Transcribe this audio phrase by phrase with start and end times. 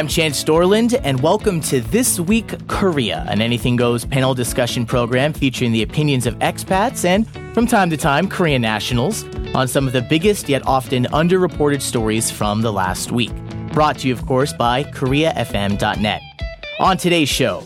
[0.00, 5.34] I'm Chance Dorland, and welcome to This Week Korea, an anything goes panel discussion program
[5.34, 9.92] featuring the opinions of expats and, from time to time, Korean nationals on some of
[9.92, 13.32] the biggest yet often underreported stories from the last week.
[13.74, 16.22] Brought to you, of course, by KoreaFM.net.
[16.78, 17.60] On today's show,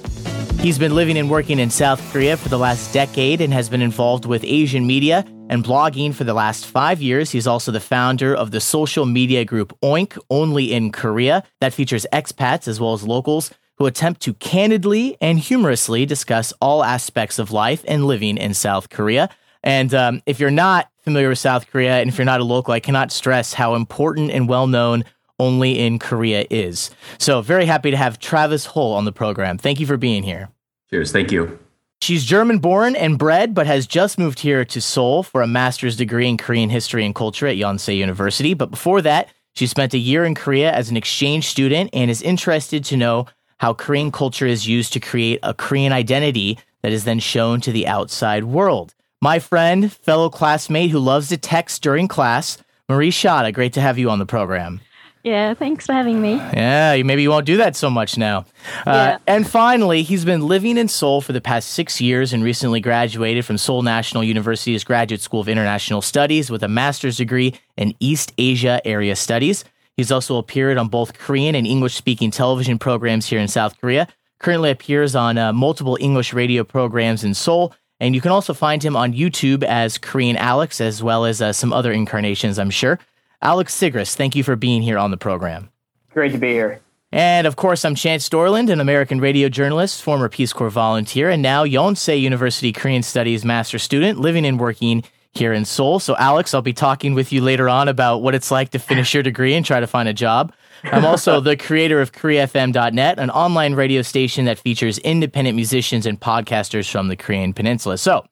[0.59, 3.81] he's been living and working in South Korea for the last decade and has been
[3.81, 7.31] involved with Asian media and blogging for the last five years.
[7.31, 12.07] He's also the founder of the social media group Oink, only in Korea, that features
[12.13, 17.51] expats as well as locals who attempt to candidly and humorously discuss all aspects of
[17.51, 19.29] life and living in South Korea.
[19.63, 22.73] And um, if you're not familiar with South Korea and if you're not a local,
[22.73, 25.05] I cannot stress how important and well known
[25.39, 26.91] only in Korea is.
[27.19, 29.59] So, very happy to have Travis Hull on the program.
[29.59, 30.49] Thank you for being here.
[30.91, 31.11] Cheers.
[31.11, 31.59] Thank you.
[32.05, 35.97] She's German born and bred, but has just moved here to Seoul for a master's
[35.97, 38.53] degree in Korean history and culture at Yonsei University.
[38.53, 42.21] But before that, she spent a year in Korea as an exchange student and is
[42.21, 43.25] interested to know
[43.57, 47.73] how Korean culture is used to create a Korean identity that is then shown to
[47.73, 48.95] the outside world.
[49.23, 53.97] My friend, fellow classmate who loves to text during class, Marie Shada, great to have
[53.97, 54.83] you on the program.
[55.25, 56.35] Yeah, thanks for having me.
[56.35, 58.45] Yeah, maybe you won't do that so much now.
[58.87, 59.19] Uh, Yeah.
[59.27, 63.47] And finally, he's been living in Seoul for the past six years and recently graduated
[63.47, 68.35] from Seoul National University's Graduate School of International Studies with a master's degree in East
[68.37, 69.65] Asia Area Studies.
[69.97, 74.07] He's also appeared on both Korean and English speaking television programs here in South Korea.
[74.41, 77.73] Currently appears on uh, multiple English radio programs in Seoul.
[77.99, 81.55] And you can also find him on YouTube as Korean Alex, as well as uh,
[81.55, 82.99] some other incarnations, I'm sure.
[83.45, 85.69] Alex Sigris, thank you for being here on the program.
[86.11, 86.81] Great to be here.
[87.13, 91.43] And of course, I'm Chance Dorland, an American radio journalist, former Peace Corps volunteer, and
[91.43, 96.01] now Yonsei University Korean Studies master student living and working here in Seoul.
[96.01, 99.13] So, Alex, I'll be talking with you later on about what it's like to finish
[99.13, 100.55] your degree and try to find a job.
[100.85, 106.19] I'm also the creator of KoreaFM.net, an online radio station that features independent musicians and
[106.19, 107.99] podcasters from the Korean Peninsula.
[107.99, 108.25] So,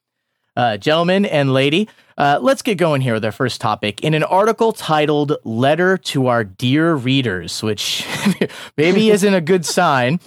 [0.55, 1.87] uh, gentlemen and lady,
[2.17, 4.01] uh, let's get going here with our first topic.
[4.01, 8.05] In an article titled Letter to Our Dear Readers, which
[8.77, 10.19] maybe isn't a good sign,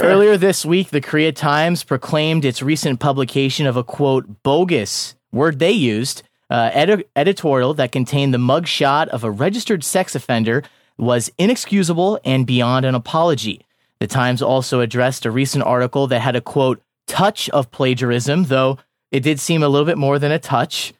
[0.00, 5.58] earlier this week, the Korea Times proclaimed its recent publication of a quote, bogus word
[5.58, 10.62] they used, uh, edi- editorial that contained the mugshot of a registered sex offender
[10.96, 13.66] was inexcusable and beyond an apology.
[13.98, 18.78] The Times also addressed a recent article that had a quote, touch of plagiarism, though
[19.10, 20.92] it did seem a little bit more than a touch.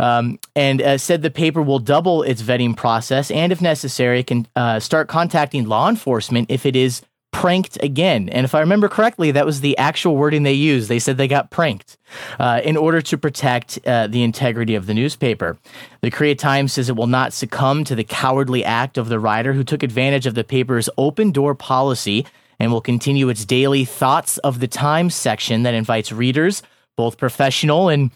[0.00, 4.46] Um, and uh, said the paper will double its vetting process and, if necessary, can
[4.56, 7.02] uh, start contacting law enforcement if it is
[7.32, 8.28] pranked again.
[8.30, 10.88] And if I remember correctly, that was the actual wording they used.
[10.88, 11.96] They said they got pranked
[12.38, 15.58] uh, in order to protect uh, the integrity of the newspaper.
[16.00, 19.52] The Korea Times says it will not succumb to the cowardly act of the writer
[19.52, 22.26] who took advantage of the paper's open door policy
[22.58, 26.62] and will continue its daily Thoughts of the Times section that invites readers,
[26.96, 28.10] both professional and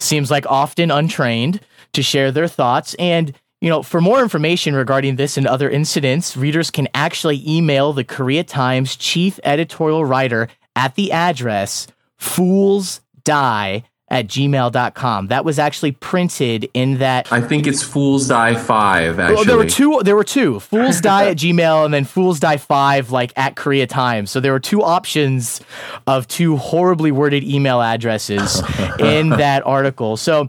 [0.00, 1.60] seems like often untrained,
[1.92, 2.94] to share their thoughts.
[2.98, 7.92] And, you know, for more information regarding this and other incidents, readers can actually email
[7.92, 11.86] the Korea Times chief editorial writer at the address
[12.18, 15.28] foolsdie at gmail.com.
[15.28, 19.34] That was actually printed in that I think it's Fool's Die 5, actually.
[19.34, 20.00] well, there were two.
[20.02, 20.60] There were two.
[20.60, 24.30] Fools die at Gmail, and then Fools die five, like at Korea Times.
[24.30, 25.60] So there were two options
[26.06, 28.62] of two horribly worded email addresses
[28.98, 30.16] in that article.
[30.16, 30.48] So,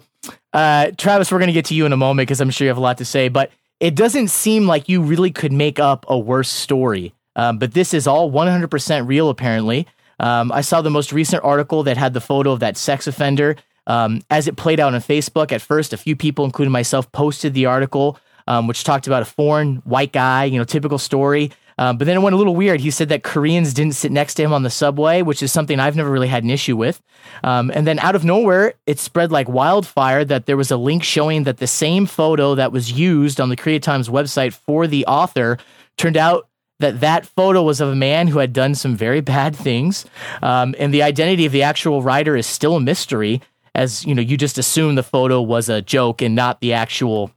[0.54, 2.70] uh, Travis, we're going to get to you in a moment because I'm sure you
[2.70, 3.30] have a lot to say.
[3.30, 7.14] But it doesn't seem like you really could make up a worse story.
[7.36, 9.88] Um, but this is all 100% real, apparently.
[10.22, 13.58] Um, I saw the most recent article that had the photo of that sex offender.
[13.88, 17.56] Um, as it played out on Facebook, at first, a few people, including myself, posted
[17.56, 21.52] the article, um, which talked about a foreign white guy, you know, typical story.
[21.80, 22.80] Um, but then it went a little weird.
[22.80, 25.80] He said that Koreans didn't sit next to him on the subway, which is something
[25.80, 27.02] I've never really had an issue with.
[27.44, 31.04] Um, and then out of nowhere, it spread like wildfire that there was a link
[31.04, 35.08] showing that the same photo that was used on the Korea Times website for the
[35.08, 35.58] author
[35.98, 36.48] turned out
[36.82, 40.06] that that photo was of a man who had done some very bad things,
[40.42, 43.42] um, and the identity of the actual writer is still a mystery.
[43.74, 47.32] As you know, you just assume the photo was a joke and not the actual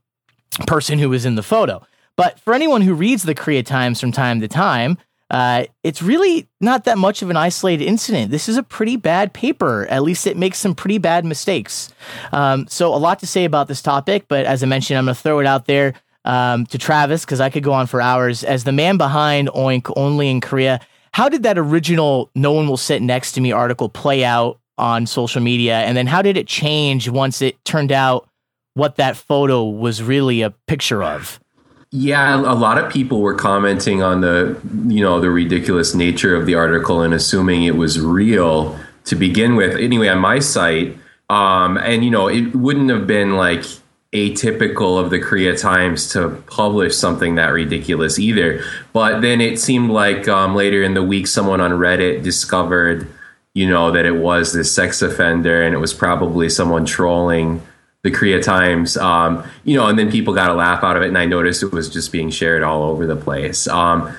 [0.67, 1.85] person who was in the photo.
[2.17, 4.97] But for anyone who reads the Korea Times from time to time,
[5.31, 8.31] uh, it's really not that much of an isolated incident.
[8.31, 9.87] This is a pretty bad paper.
[9.87, 11.93] At least it makes some pretty bad mistakes.
[12.31, 15.15] Um, so, a lot to say about this topic, but as I mentioned, I'm going
[15.15, 15.93] to throw it out there
[16.25, 18.43] um, to Travis because I could go on for hours.
[18.43, 20.79] As the man behind Oink Only in Korea,
[21.13, 25.05] how did that original No One Will Sit Next to Me article play out on
[25.05, 25.79] social media?
[25.79, 28.27] And then how did it change once it turned out
[28.75, 31.39] what that photo was really a picture of.
[31.91, 36.45] Yeah, a lot of people were commenting on the, you know, the ridiculous nature of
[36.45, 39.77] the article and assuming it was real to begin with.
[39.77, 40.97] Anyway, on my site,
[41.29, 43.63] um, and you know, it wouldn't have been like
[44.15, 48.63] atypical of the Korea Times to publish something that ridiculous either.
[48.93, 53.07] But then it seemed like um, later in the week, someone on Reddit discovered,
[53.53, 57.61] you know, that it was this sex offender, and it was probably someone trolling
[58.03, 61.07] the Korea Times, um, you know, and then people got a laugh out of it,
[61.07, 63.67] and I noticed it was just being shared all over the place.
[63.67, 64.15] Um,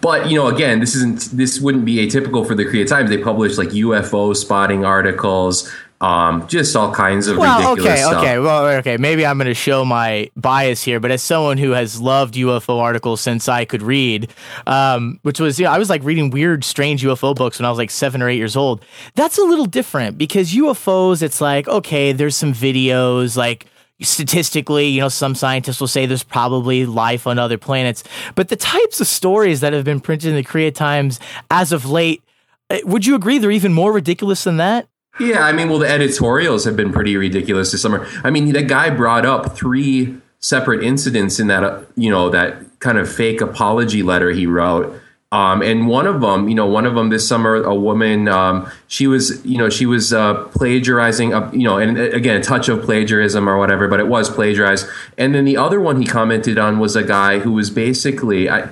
[0.00, 3.08] but you know, again, this isn't this wouldn't be atypical for the Korea Times.
[3.08, 8.22] They publish like UFO spotting articles, um, just all kinds of well, ridiculous okay, stuff.
[8.22, 8.96] okay, well, okay.
[8.98, 12.78] Maybe I'm going to show my bias here, but as someone who has loved UFO
[12.80, 14.30] articles since I could read,
[14.66, 17.70] um, which was, you know, I was like reading weird, strange UFO books when I
[17.70, 18.84] was like seven or eight years old.
[19.14, 23.66] That's a little different because UFOs, it's like, okay, there's some videos, like
[24.02, 28.04] statistically, you know, some scientists will say there's probably life on other planets,
[28.34, 31.18] but the types of stories that have been printed in the Korea Times
[31.50, 32.22] as of late,
[32.68, 34.88] eh, would you agree they're even more ridiculous than that?
[35.18, 38.06] Yeah, I mean, well, the editorials have been pretty ridiculous this summer.
[38.22, 42.78] I mean, that guy brought up three separate incidents in that, uh, you know, that
[42.80, 45.00] kind of fake apology letter he wrote.
[45.32, 48.70] Um, and one of them, you know, one of them this summer, a woman, um,
[48.86, 52.68] she was, you know, she was uh, plagiarizing, you know, and uh, again, a touch
[52.68, 54.86] of plagiarism or whatever, but it was plagiarized.
[55.18, 58.68] And then the other one he commented on was a guy who was basically, I,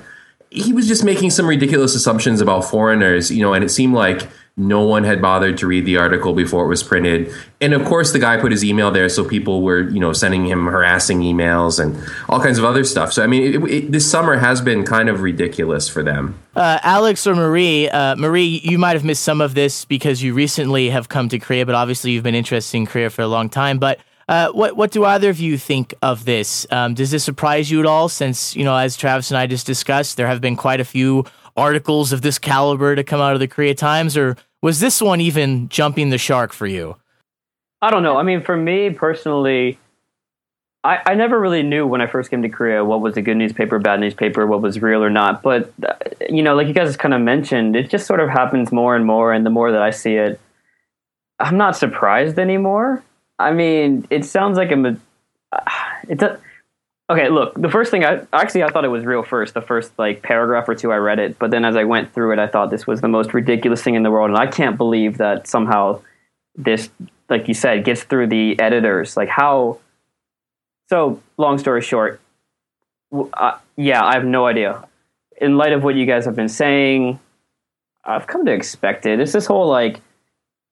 [0.49, 4.29] he was just making some ridiculous assumptions about foreigners, you know, and it seemed like
[4.57, 7.29] no one had bothered to read the article before it was printed.
[7.59, 10.45] And of course, the guy put his email there, so people were, you know, sending
[10.45, 13.11] him harassing emails and all kinds of other stuff.
[13.11, 16.39] So, I mean, it, it, this summer has been kind of ridiculous for them.
[16.55, 20.33] Uh, Alex or Marie, uh, Marie, you might have missed some of this because you
[20.33, 23.49] recently have come to Korea, but obviously you've been interested in Korea for a long
[23.49, 23.77] time.
[23.77, 23.99] But
[24.29, 26.65] uh, what what do either of you think of this?
[26.71, 28.09] Um, does this surprise you at all?
[28.09, 31.25] Since you know, as Travis and I just discussed, there have been quite a few
[31.55, 35.21] articles of this caliber to come out of the Korea Times, or was this one
[35.21, 36.97] even jumping the shark for you?
[37.81, 38.17] I don't know.
[38.17, 39.77] I mean, for me personally,
[40.83, 43.37] I, I never really knew when I first came to Korea what was a good
[43.37, 45.41] newspaper, bad newspaper, what was real or not.
[45.41, 45.93] But, uh,
[46.29, 49.05] you know, like you guys kind of mentioned, it just sort of happens more and
[49.05, 49.33] more.
[49.33, 50.39] And the more that I see it,
[51.39, 53.03] I'm not surprised anymore.
[53.39, 54.97] I mean, it sounds like a.
[56.07, 56.39] It does,
[57.09, 57.59] okay, look.
[57.59, 59.53] The first thing I actually I thought it was real first.
[59.53, 62.33] The first like paragraph or two I read it, but then as I went through
[62.33, 64.77] it, I thought this was the most ridiculous thing in the world, and I can't
[64.77, 66.01] believe that somehow
[66.55, 66.89] this,
[67.29, 69.17] like you said, gets through the editors.
[69.17, 69.79] Like how?
[70.89, 72.21] So long story short,
[73.33, 74.87] uh, yeah, I have no idea.
[75.41, 77.19] In light of what you guys have been saying,
[78.03, 79.19] I've come to expect it.
[79.19, 79.99] It's this whole like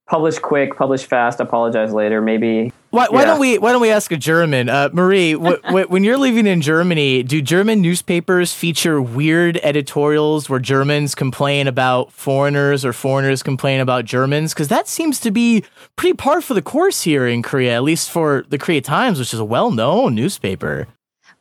[0.08, 2.22] publish quick, publish fast, apologize later.
[2.22, 2.72] Maybe.
[2.92, 3.26] Why, why Yeah.
[3.26, 5.34] don't we Why don't we ask a German, uh, Marie?
[5.34, 11.16] W- w- when you're living in Germany, do German newspapers feature weird editorials where Germans
[11.16, 14.54] complain about foreigners or foreigners complain about Germans?
[14.54, 15.64] Because that seems to be
[15.96, 19.34] pretty par for the course here in Korea, at least for the Korea Times, which
[19.34, 20.88] is a well-known newspaper.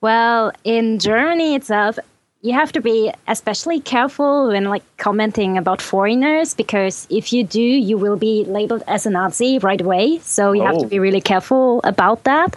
[0.01, 1.99] Well, in Germany itself,
[2.43, 7.63] you have to be especially careful when like commenting about foreigners because if you do,
[7.63, 10.19] you will be labeled as a Nazi right away.
[10.19, 10.83] So you have Oh.
[10.83, 12.57] to be really careful about that.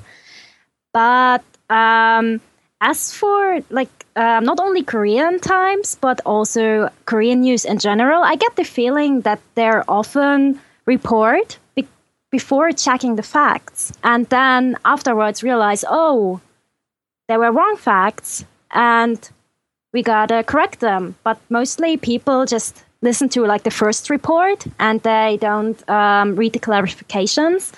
[0.93, 2.41] But um,
[2.81, 8.35] as for like uh, not only Korean Times but also Korean news in general, I
[8.37, 11.87] get the feeling that they're often report be-
[12.31, 16.39] before checking the facts and then afterwards realize, oh,
[17.27, 19.29] there were wrong facts and
[19.95, 21.15] we gotta correct them.
[21.23, 26.51] But mostly people just listen to like the first report and they don't um, read
[26.51, 27.71] the clarifications.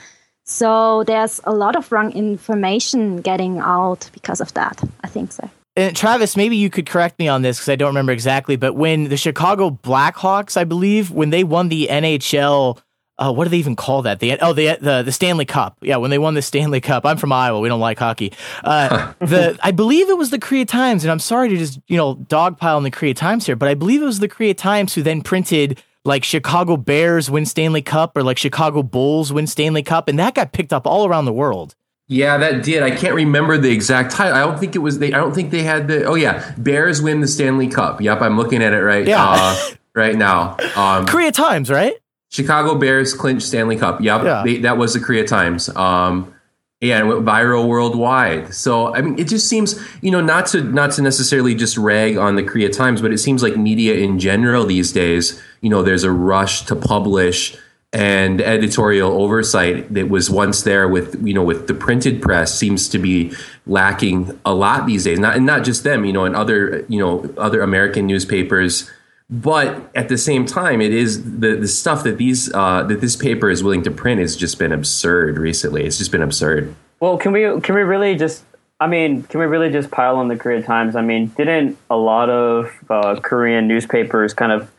[0.44, 4.84] So there's a lot of wrong information getting out because of that.
[5.04, 5.48] I think so.
[5.76, 8.56] And Travis, maybe you could correct me on this because I don't remember exactly.
[8.56, 12.80] But when the Chicago Blackhawks, I believe, when they won the NHL,
[13.20, 14.20] uh, what do they even call that?
[14.20, 15.78] The oh, the, the the Stanley Cup.
[15.82, 17.06] Yeah, when they won the Stanley Cup.
[17.06, 17.60] I'm from Iowa.
[17.60, 18.34] We don't like hockey.
[18.64, 21.98] Uh, the I believe it was the Korea Times, and I'm sorry to just you
[21.98, 24.94] know dogpile on the Korea Times here, but I believe it was the Korea Times
[24.94, 29.84] who then printed like Chicago Bears win Stanley Cup or like Chicago Bulls win Stanley
[29.84, 31.76] Cup, and that got picked up all around the world.
[32.10, 32.84] Yeah, that did.
[32.84, 34.34] I can't remember the exact title.
[34.34, 35.00] I don't think it was.
[35.00, 35.08] They.
[35.08, 36.06] I don't think they had the.
[36.06, 38.00] Oh yeah, Bears win the Stanley Cup.
[38.00, 39.06] Yep, I'm looking at it right.
[39.06, 39.26] Yeah.
[39.28, 40.56] Uh, right now.
[40.78, 41.96] Um, Korea Times, right?
[42.30, 44.02] Chicago Bears clinch Stanley Cup.
[44.02, 44.44] Yep, Yeah.
[44.46, 45.70] they, that was the Korea Times.
[45.76, 46.34] Um,
[46.80, 48.54] yeah, and it went viral worldwide.
[48.54, 52.18] So I mean, it just seems you know not to not to necessarily just rag
[52.18, 55.82] on the Korea Times, but it seems like media in general these days, you know,
[55.82, 57.58] there's a rush to publish
[57.94, 62.88] and editorial oversight that was once there with you know with the printed press seems
[62.90, 63.34] to be
[63.66, 65.18] lacking a lot these days.
[65.18, 68.92] Not and not just them, you know, and other you know other American newspapers.
[69.30, 73.18] But at the same time, it is the, the stuff that these uh, that this
[73.18, 75.84] paper is willing to print has just been absurd recently.
[75.84, 76.74] It's just been absurd.
[77.02, 78.44] Well, can we can we really just?
[78.80, 80.96] I mean, can we really just pile on the Korea Times?
[80.96, 84.72] I mean, didn't a lot of uh, Korean newspapers kind of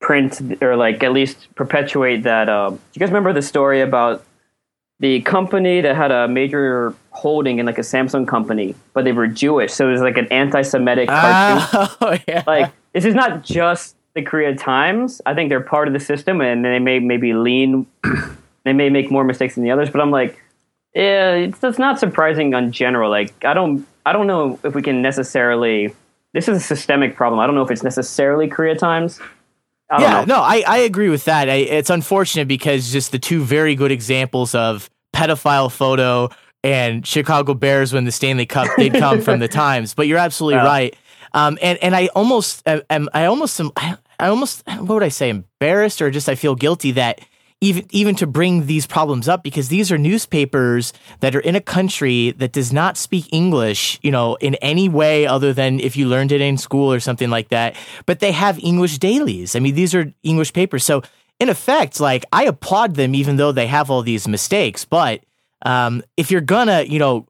[0.00, 2.48] print or like at least perpetuate that?
[2.48, 4.24] Uh, do you guys remember the story about
[4.98, 9.26] the company that had a major holding in like a Samsung company, but they were
[9.26, 11.88] Jewish, so it was like an anti-Semitic cartoon.
[12.00, 12.42] Oh, yeah.
[12.46, 15.20] Like this is not just the Korea Times.
[15.26, 17.86] I think they're part of the system, and they may maybe lean.
[18.64, 20.40] they may make more mistakes than the others, but I'm like,
[20.94, 23.10] yeah, it's, it's not surprising on general.
[23.10, 25.94] Like I don't I don't know if we can necessarily.
[26.34, 27.40] This is a systemic problem.
[27.40, 29.20] I don't know if it's necessarily Korea Times.
[29.98, 30.36] Yeah, know.
[30.36, 31.50] no, I, I agree with that.
[31.50, 36.30] I, it's unfortunate because just the two very good examples of pedophile photo
[36.64, 39.92] and Chicago Bears win the Stanley Cup did come from the Times.
[39.92, 40.64] But you're absolutely Yeah.
[40.66, 40.96] right.
[41.34, 46.02] Um, and and I almost am I almost I almost what would I say embarrassed
[46.02, 47.20] or just I feel guilty that
[47.62, 51.60] even even to bring these problems up because these are newspapers that are in a
[51.60, 56.08] country that does not speak English, you know, in any way other than if you
[56.08, 57.76] learned it in school or something like that.
[58.04, 59.54] But they have English dailies.
[59.54, 60.84] I mean, these are English papers.
[60.84, 61.02] So
[61.38, 64.84] in effect, like I applaud them even though they have all these mistakes.
[64.84, 65.22] But
[65.64, 67.26] um, if you're gonna, you know,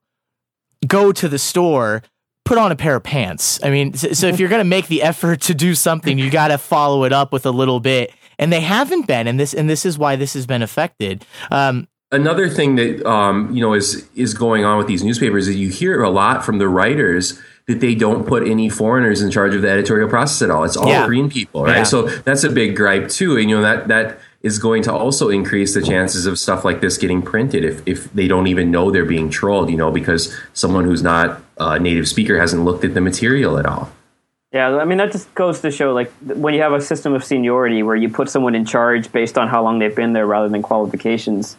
[0.87, 2.01] go to the store,
[2.45, 3.59] put on a pair of pants.
[3.63, 6.29] I mean, so, so if you're going to make the effort to do something, you
[6.29, 8.11] got to follow it up with a little bit.
[8.39, 11.25] And they haven't been, and this and this is why this has been affected.
[11.51, 15.55] Um, Another thing that um, you know is is going on with these newspapers is
[15.55, 19.55] you hear a lot from the writers that they don't put any foreigners in charge
[19.55, 20.63] of the editorial process at all.
[20.63, 21.05] It's all Yeah.
[21.05, 21.77] Korean people, right?
[21.77, 21.83] Yeah.
[21.83, 25.29] So that's a big gripe too, and you know that that is going to also
[25.29, 28.91] increase the chances of stuff like this getting printed if if they don't even know
[28.91, 32.93] they're being trolled, you know, because someone who's not a native speaker hasn't looked at
[32.93, 33.91] the material at all.
[34.51, 37.23] Yeah, I mean that just goes to show like when you have a system of
[37.23, 40.47] seniority where you put someone in charge based on how long they've been there rather
[40.47, 41.57] than qualifications,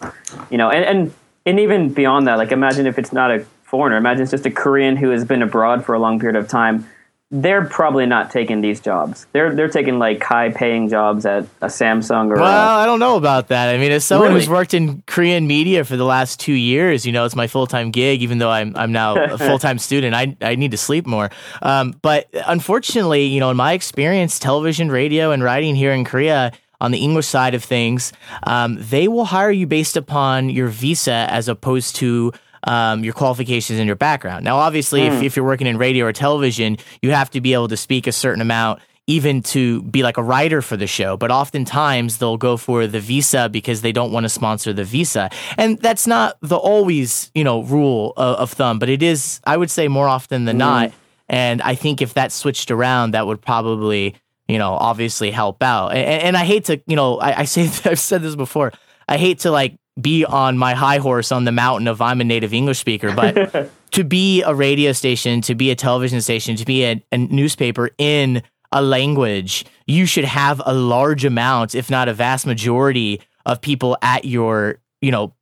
[0.48, 3.96] you know, and and, and even beyond that, like imagine if it's not a foreigner,
[3.96, 6.88] imagine it's just a Korean who has been abroad for a long period of time.
[7.30, 9.26] They're probably not taking these jobs.
[9.32, 13.16] They're they're taking like high paying jobs at a Samsung or well, I don't know
[13.16, 13.74] about that.
[13.74, 17.12] I mean, as someone who's worked in Korean media for the last two years, you
[17.12, 18.22] know, it's my full time gig.
[18.22, 21.30] Even though I'm I'm now a full time student, I I need to sleep more.
[21.62, 26.52] Um, but unfortunately, you know, in my experience, television, radio, and writing here in Korea.
[26.80, 28.12] On the English side of things,
[28.42, 32.32] um, they will hire you based upon your visa as opposed to
[32.64, 34.44] um, your qualifications and your background.
[34.44, 37.68] Now, obviously, if, if you're working in radio or television, you have to be able
[37.68, 41.16] to speak a certain amount even to be like a writer for the show.
[41.16, 45.30] But oftentimes they'll go for the visa because they don't want to sponsor the visa.
[45.58, 49.56] And that's not the always, you know, rule of, of thumb, but it is, I
[49.56, 50.92] would say, more often than not.
[51.28, 54.14] And I think if that switched around, that would probably,
[54.48, 55.88] you know, obviously help out.
[55.88, 58.72] And, and I hate to, you know, I, I say, I've said this before.
[59.06, 62.24] I hate to like be on my high horse on the mountain of I'm a
[62.24, 66.64] native English speaker, but to be a radio station, to be a television station, to
[66.64, 72.08] be a, a newspaper in a language, you should have a large amount, if not
[72.08, 75.32] a vast majority, of people at your, you know,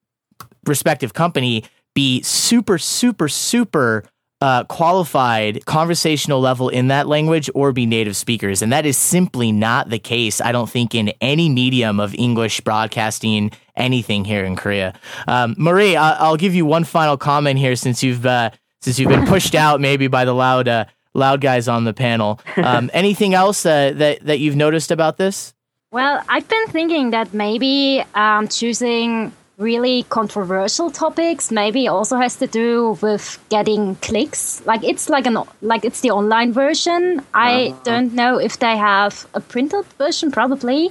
[0.66, 4.04] respective company be super, super, super
[4.43, 8.61] uh, qualified conversational level in that language or be native speakers.
[8.61, 12.61] And that is simply not the case, I don't think, in any medium of English
[12.63, 14.95] broadcasting anything here in Korea.
[15.29, 19.11] Um, Marie, I- I'll give you one final comment here since you've uh, since you've
[19.11, 22.41] been pushed out maybe by the loud uh, loud guys on the panel.
[22.57, 25.55] Um, anything else uh, that that you've noticed about this?
[25.93, 32.47] Well, I've been thinking that maybe um, choosing really controversial topics maybe also has to
[32.47, 34.64] do with getting clicks.
[34.66, 37.23] Like it's like an like it's the online version.
[37.35, 37.80] I uh-huh.
[37.85, 40.90] don't know if they have a printed version, probably,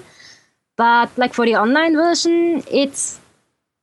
[0.78, 3.20] but like for the online version, it's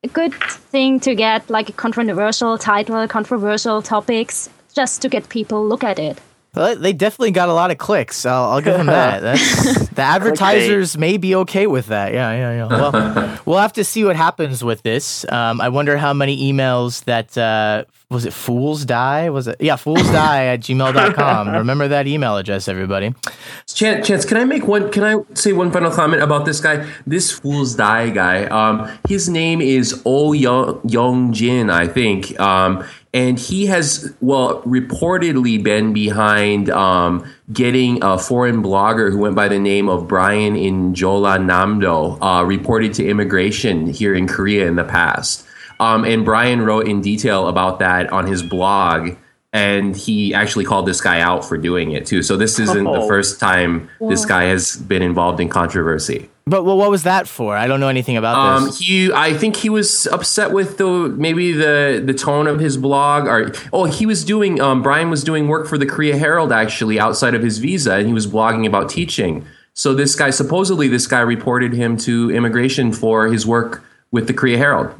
[0.04, 5.66] a good thing to get like a controversial title, controversial topics, just to get people
[5.66, 6.18] look at it.
[6.54, 8.24] Well, they definitely got a lot of clicks.
[8.24, 9.20] I'll, I'll give them that.
[9.22, 12.12] That's, the advertisers may be okay with that.
[12.12, 12.66] Yeah, yeah, yeah.
[12.66, 15.30] Well, we'll have to see what happens with this.
[15.30, 19.28] Um, I wonder how many emails that uh, was it fools die?
[19.28, 21.48] Was it yeah, fools die at gmail.com.
[21.52, 23.14] Remember that email address, everybody.
[23.66, 24.90] Chance, Chance, can I make one?
[24.90, 26.88] Can I say one final comment about this guy?
[27.06, 28.44] This fool's die guy.
[28.46, 32.38] Um, his name is Oh Young Young Jin, I think.
[32.40, 39.34] Um, and he has well reportedly been behind um, getting a foreign blogger who went
[39.34, 44.76] by the name of Brian in Jeollanam-do uh, reported to immigration here in Korea in
[44.76, 45.44] the past.
[45.80, 49.10] Um, and Brian wrote in detail about that on his blog,
[49.52, 52.22] and he actually called this guy out for doing it too.
[52.22, 53.08] So this isn't the Oh.
[53.08, 56.28] first time this guy has been involved in controversy.
[56.46, 57.54] But well, what was that for?
[57.56, 58.78] I don't know anything about Um, this.
[58.78, 63.26] he, I think he was upset with the maybe the the tone of his blog,
[63.26, 64.58] or oh, he was doing.
[64.60, 68.06] Um, Brian was doing work for the Korea Herald actually outside of his visa, and
[68.06, 69.44] he was blogging about teaching.
[69.74, 74.32] So this guy, supposedly, this guy reported him to immigration for his work with the
[74.32, 74.90] Korea Herald.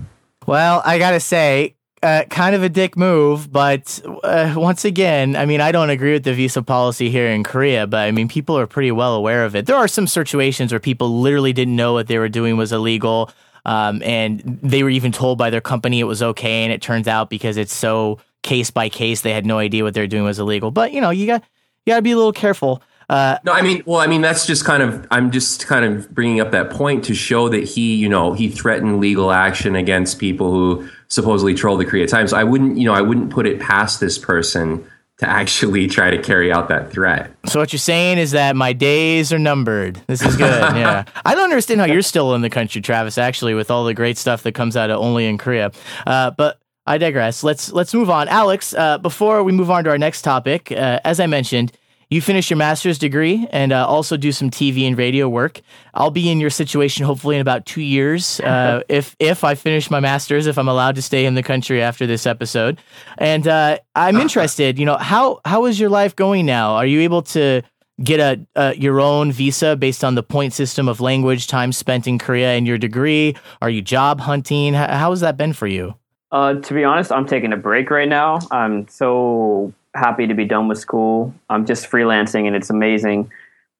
[0.48, 5.44] Well, I gotta say, uh, kind of a dick move, but uh, once again, I
[5.44, 8.56] mean, I don't agree with the visa policy here in Korea, but I mean, people
[8.58, 9.66] are pretty well aware of it.
[9.66, 13.30] There are some situations where people literally didn't know what they were doing was illegal,
[13.66, 17.08] um, and they were even told by their company it was okay, and it turns
[17.08, 20.24] out because it's so case by case, they had no idea what they were doing
[20.24, 20.70] was illegal.
[20.70, 21.44] But you know, you got
[21.84, 22.82] you got to be a little careful.
[23.08, 26.10] Uh, No, I mean, well, I mean, that's just kind of, I'm just kind of
[26.14, 30.18] bringing up that point to show that he, you know, he threatened legal action against
[30.18, 32.32] people who supposedly troll the Korea Times.
[32.32, 34.86] I wouldn't, you know, I wouldn't put it past this person
[35.18, 37.30] to actually try to carry out that threat.
[37.46, 40.00] So what you're saying is that my days are numbered.
[40.06, 40.46] This is good.
[40.76, 41.04] yeah.
[41.24, 44.18] I don't understand how you're still in the country, Travis, actually, with all the great
[44.18, 45.72] stuff that comes out of only in Korea.
[46.06, 47.42] Uh, but I digress.
[47.42, 48.28] Let's let's move on.
[48.28, 51.72] Alex, uh, before we move on to our next topic, uh, as I mentioned,
[52.10, 55.60] you finish your master's degree and uh, also do some TV and radio work.
[55.94, 59.90] I'll be in your situation hopefully in about two years, uh, if if I finish
[59.90, 62.80] my master's, if I'm allowed to stay in the country after this episode.
[63.18, 64.78] And uh, I'm interested.
[64.78, 66.76] You know how how is your life going now?
[66.76, 67.62] Are you able to
[68.02, 72.06] get a, uh your own visa based on the point system of language, time spent
[72.06, 73.36] in Korea, and your degree?
[73.60, 74.72] Are you job hunting?
[74.74, 75.94] How, how has that been for you?
[76.30, 78.38] Uh, to be honest, I'm taking a break right now.
[78.50, 81.34] I'm so happy to be done with school.
[81.50, 83.30] I'm just freelancing and it's amazing.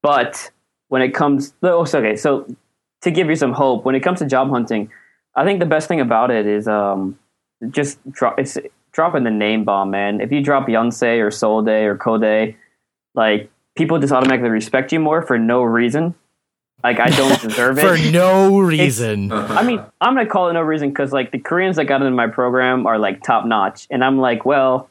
[0.02, 0.50] But
[0.88, 2.46] when it comes, oh, okay, so
[3.02, 4.90] to give you some hope, when it comes to job hunting,
[5.34, 7.18] I think the best thing about it is um,
[7.70, 8.58] just drop, it's
[8.92, 10.20] dropping the name bomb, man.
[10.20, 12.56] If you drop Yonsei or Seouldae or Kodae,
[13.14, 16.14] like people just automatically respect you more for no reason.
[16.83, 17.83] Like I don't deserve it.
[17.83, 19.33] For no reason.
[19.33, 22.12] I mean, I'm gonna call it no reason because like the Koreans that got into
[22.12, 24.88] my program are like top notch, and I'm like, well,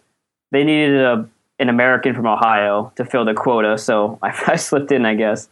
[0.51, 1.29] they needed a
[1.59, 5.49] an American from Ohio to fill the quota, so I, I slipped in, I guess.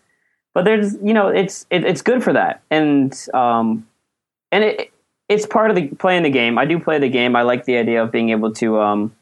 [0.54, 3.88] But there's, you know, it's it, it's good for that, and um,
[4.52, 4.92] and it
[5.28, 6.58] it's part of the playing the game.
[6.58, 7.36] I do play the game.
[7.36, 9.16] I like the idea of being able to um,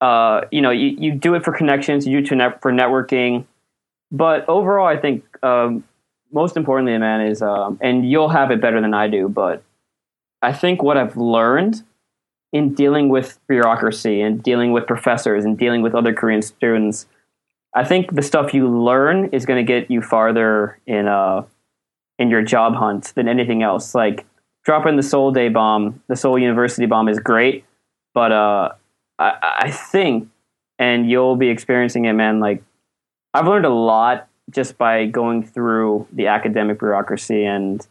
[0.00, 3.44] uh, you know, you, you do it for connections, you do it for networking,
[4.10, 5.84] but overall, I think um,
[6.32, 9.62] most importantly, man, is um, and you'll have it better than I do, but
[10.42, 11.82] I think what I've learned
[12.52, 17.06] in dealing with bureaucracy and dealing with professors and dealing with other Korean students,
[17.74, 21.44] I think the stuff you learn is going to get you farther in uh
[22.18, 23.94] in your job hunt than anything else.
[23.94, 24.26] Like
[24.64, 27.64] dropping the Seoul Day bomb, the Seoul University bomb is great,
[28.12, 28.72] but uh,
[29.18, 30.28] I, I think,
[30.78, 32.38] and you'll be experiencing it, man.
[32.38, 32.62] Like
[33.32, 37.86] I've learned a lot just by going through the academic bureaucracy and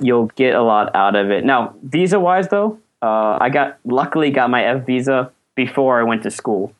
[0.00, 1.44] you'll get a lot out of it.
[1.44, 6.22] Now, visa wise though, uh, I got luckily got my F visa before I went
[6.22, 6.72] to school.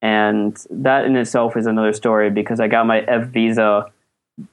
[0.00, 3.90] And that in itself is another story because I got my F visa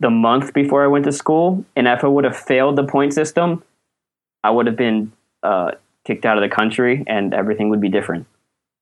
[0.01, 1.63] the month before I went to school.
[1.77, 3.63] And if I would have failed the point system,
[4.43, 5.71] I would have been uh,
[6.03, 8.25] kicked out of the country and everything would be different.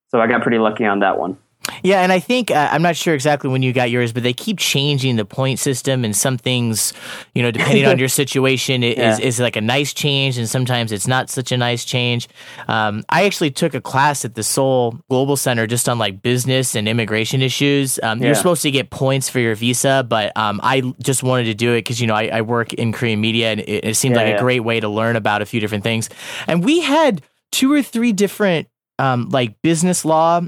[0.10, 1.38] So I got pretty lucky on that one.
[1.84, 4.34] Yeah, and I think uh, I'm not sure exactly when you got yours, but they
[4.34, 6.92] keep changing the point system, and some things,
[7.36, 9.26] you know, depending on your situation, it is Yeah.
[9.26, 12.28] is like a nice change, and sometimes it's not such a nice change.
[12.68, 16.76] Um, I actually took a class at the Seoul Global Center just on like business
[16.76, 18.00] and immigration issues.
[18.02, 21.54] Um, You're supposed to get points for your visa, but um, I just wanted to
[21.54, 24.16] do it because you know I, I work in Korean media, and it, it seemed
[24.16, 26.10] Yeah, like a great way to learn about a few different things.
[26.48, 27.22] And we had
[27.52, 30.42] two or three different um, like business law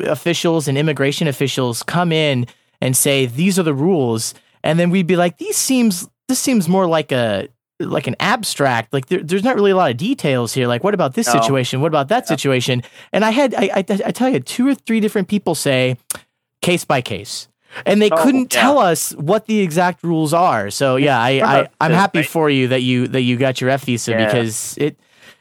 [0.00, 2.46] officials and immigration officials come in
[2.80, 6.68] and say these are the rules and then we'd be like these seems this seems
[6.68, 7.48] more like a
[7.80, 10.94] like an abstract like there, there's not really a lot of details here like what
[10.94, 11.34] about this No.
[11.40, 12.82] situation what about that situation
[13.12, 15.96] and i had I, I i tell you two or three different people say
[16.62, 17.48] case by case
[17.84, 18.60] and they Oh, couldn't yeah.
[18.62, 21.30] tell us what the exact rules are so yeah i,
[21.60, 24.24] I i'm happy for you that you that you got your f visa Yeah.
[24.26, 24.98] because it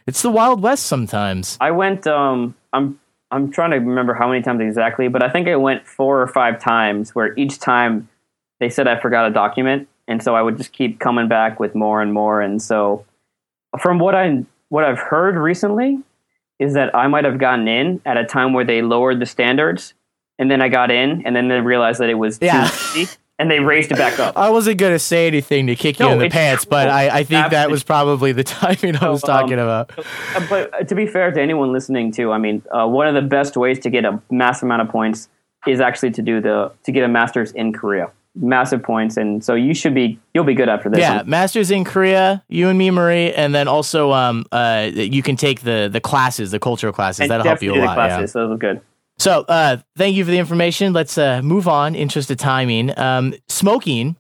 [0.08, 1.58] it's the Wild West sometimes.
[1.60, 2.06] I went.
[2.06, 3.00] Um, I'm
[3.36, 6.28] I'm trying to remember how many times exactly, but I think I went four or
[6.28, 7.14] five times.
[7.14, 8.08] Where each time
[8.62, 11.76] they said I forgot a document, and so I would just keep coming back with
[11.76, 12.40] more and more.
[12.42, 13.06] And so,
[13.82, 16.00] from what I what I've heard recently,
[16.60, 19.94] is that I might have gotten in at a time where they lowered the standards,
[20.40, 22.68] and then I got in, and then they realized that it was Yeah.
[22.68, 24.38] too easy, and they raised it back up.
[24.38, 26.70] I wasn't going to say anything to kick you No, in the pants, true.
[26.72, 29.92] but I, I think that was probably the timing I was So, um, talking about.
[29.98, 33.16] Uh, but uh, to be fair to anyone listening too, I mean, uh, one of
[33.16, 35.28] the best ways to get a massive amount of points
[35.68, 38.12] is actually to do the to get a master's in Korea.
[38.38, 41.00] Massive points, and so you should be you'll be good after this.
[41.00, 41.30] Yeah, one.
[41.30, 45.62] masters in Korea, you and me, Marie, and then also um uh you can take
[45.62, 47.22] the the classes, the cultural classes.
[47.22, 48.02] and That'll help you a definitely the.
[48.02, 48.08] Yeah.
[48.18, 48.34] classes.
[48.34, 48.82] Those are good.
[49.18, 50.94] So, uh, thank you for the information.
[50.94, 51.96] Let's uh, move on.
[51.96, 52.98] Interest of timing.
[53.00, 54.18] Um, smoking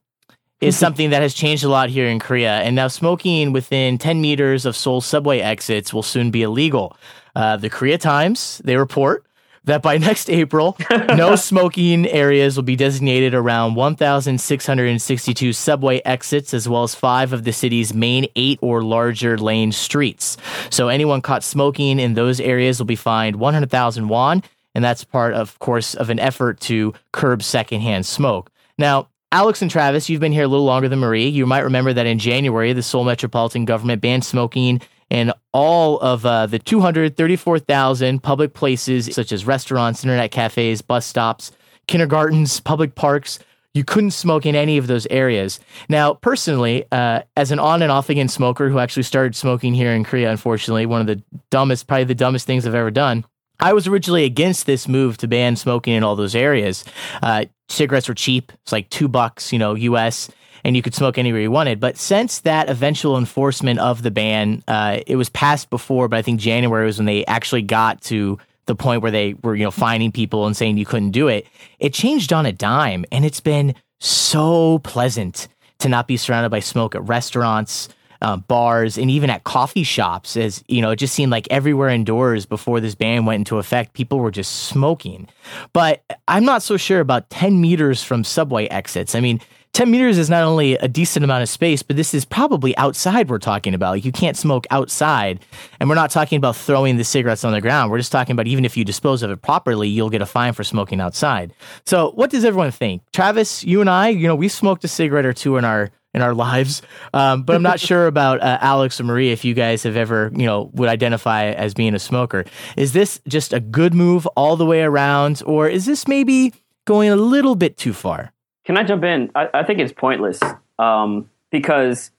[0.62, 4.21] is something that has changed a lot here in Korea, and now smoking within 10
[4.21, 6.95] meters of Seoul subway exits will soon be illegal.
[7.36, 9.25] Uh, the Korea Times they report
[9.65, 10.77] that by next April,
[11.10, 17.43] no smoking areas will be designated around 1,662 subway exits, as well as five of
[17.43, 20.38] the city's main eight or larger lane streets.
[20.69, 24.43] So anyone caught smoking in those areas will be fined 100,000 won,
[24.76, 28.52] and that's part, of course, of an effort to curb secondhand smoke.
[28.78, 31.28] Now, Alex and Travis, you've been here a little longer than Marie.
[31.28, 36.26] You might remember that in January, the Seoul Metropolitan Government banned smoking in all of
[36.26, 41.52] uh, the 234,000 public places, such as restaurants, internet cafes, bus stops,
[41.88, 43.40] kindergartens, public parks.
[43.74, 45.60] You couldn't smoke in any of those areas.
[45.90, 49.92] Now, personally, uh, as an on and off again smoker who actually started smoking here
[49.92, 53.26] in Korea, unfortunately, one of the dumbest, probably the dumbest things I've ever done.
[53.60, 56.84] I was originally against this move to ban smoking in all those areas.
[57.22, 60.30] Uh, cigarettes were cheap; it's like two bucks, you know, U.S.
[60.63, 61.80] and you could smoke anywhere you wanted.
[61.80, 66.22] But since that eventual enforcement of the ban, uh, it was passed before, but I
[66.22, 69.72] think January was when they actually got to the point where they were, you know,
[69.72, 71.48] finding people and saying you couldn't do it.
[71.80, 75.48] It changed on a dime, and it's been so pleasant
[75.80, 77.89] to not be surrounded by smoke at restaurants,
[78.21, 80.38] uh, bars, and even at coffee shops.
[80.38, 83.93] As you know, it just seemed like everywhere indoors before this ban went into effect,
[83.93, 85.28] people were just smoking.
[85.73, 89.15] But I'm not so sure about 10 meters from subway exits.
[89.15, 89.39] I mean,
[89.75, 93.30] 10 meters is not only a decent amount of space, but this is probably outside
[93.30, 93.89] we're talking about.
[93.91, 95.41] Like you can't smoke outside.
[95.82, 97.91] And we're not talking about throwing the cigarettes on the ground.
[97.91, 100.54] We're just talking about even if you dispose of it properly, you'll get a fine
[100.54, 101.54] for smoking outside.
[101.86, 103.01] So what does everyone think?
[103.12, 106.21] Travis, you and I, you know, we smoked a cigarette or two in our in
[106.21, 106.82] our lives.
[107.13, 110.32] Um, but I'm not sure about uh, Alex or Marie if you guys have ever,
[110.34, 112.45] you know, would identify as being a smoker.
[112.78, 116.54] Is this just a good move all the way around, or is this maybe
[116.86, 118.32] going a little bit too far?
[118.63, 119.30] Can I jump in?
[119.36, 120.39] I, I think it's pointless
[120.80, 122.12] um, because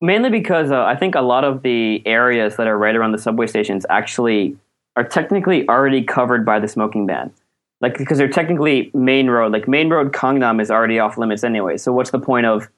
[0.00, 3.18] mainly because uh, I think a lot of the areas that are right around the
[3.18, 4.56] subway stations actually
[4.96, 7.32] are technically already covered by the smoking ban.
[7.80, 9.52] Like because they're technically main road.
[9.52, 11.76] Like main road Gangnam is already off limits anyway.
[11.76, 12.68] So what's the point of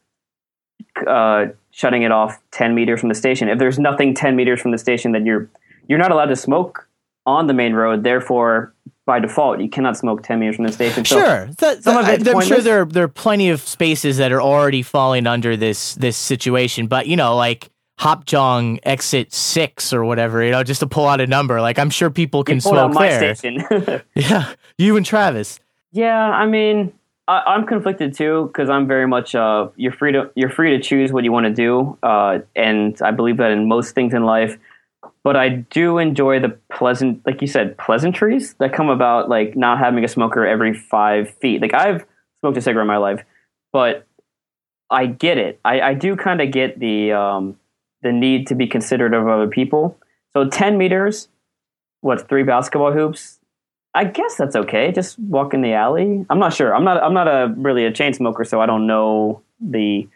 [1.07, 4.71] uh, shutting it off ten meters from the station if there's nothing ten meters from
[4.73, 5.49] the station then you're
[5.87, 6.87] you're not allowed to smoke
[7.27, 8.05] on the main road.
[8.05, 8.73] Therefore,
[9.07, 11.05] by default, you cannot smoke ten meters from the station.
[11.05, 14.17] So sure, That- some of that- it's I'm sure there there are plenty of spaces
[14.19, 19.93] that are already falling under this this situation, but you know, like Hapjeong exit six
[19.93, 21.61] or whatever, you know, just to pull out a number.
[21.61, 23.35] Like I'm sure people can you smoke there.
[23.35, 23.65] station.
[24.15, 25.59] Yeah, you and Travis.
[25.93, 26.93] Yeah, I mean,
[27.29, 30.83] I, I'm conflicted too because I'm very much uh, you're free to you're free to
[30.83, 34.25] choose what you want to do, uh, and I believe that in most things in
[34.25, 34.59] life.
[35.23, 39.79] But I do enjoy the pleasant, like you said, pleasantries that come about, like not
[39.79, 41.61] having a smoker every five feet.
[41.61, 42.07] Like I've
[42.41, 43.23] smoked a cigarette in my life,
[43.73, 44.07] but
[44.91, 45.61] I get it.
[45.65, 47.59] I, I do kind of get the um,
[48.03, 49.99] the need to be considerate of other people.
[50.33, 51.29] So ten meters,
[52.01, 53.39] what's three basketball hoops?
[53.95, 54.93] I guess that's okay.
[54.93, 56.25] Just walk in the alley.
[56.31, 56.75] I'm not sure.
[56.75, 57.03] I'm not.
[57.03, 60.09] I'm not a really a chain smoker, so I don't know the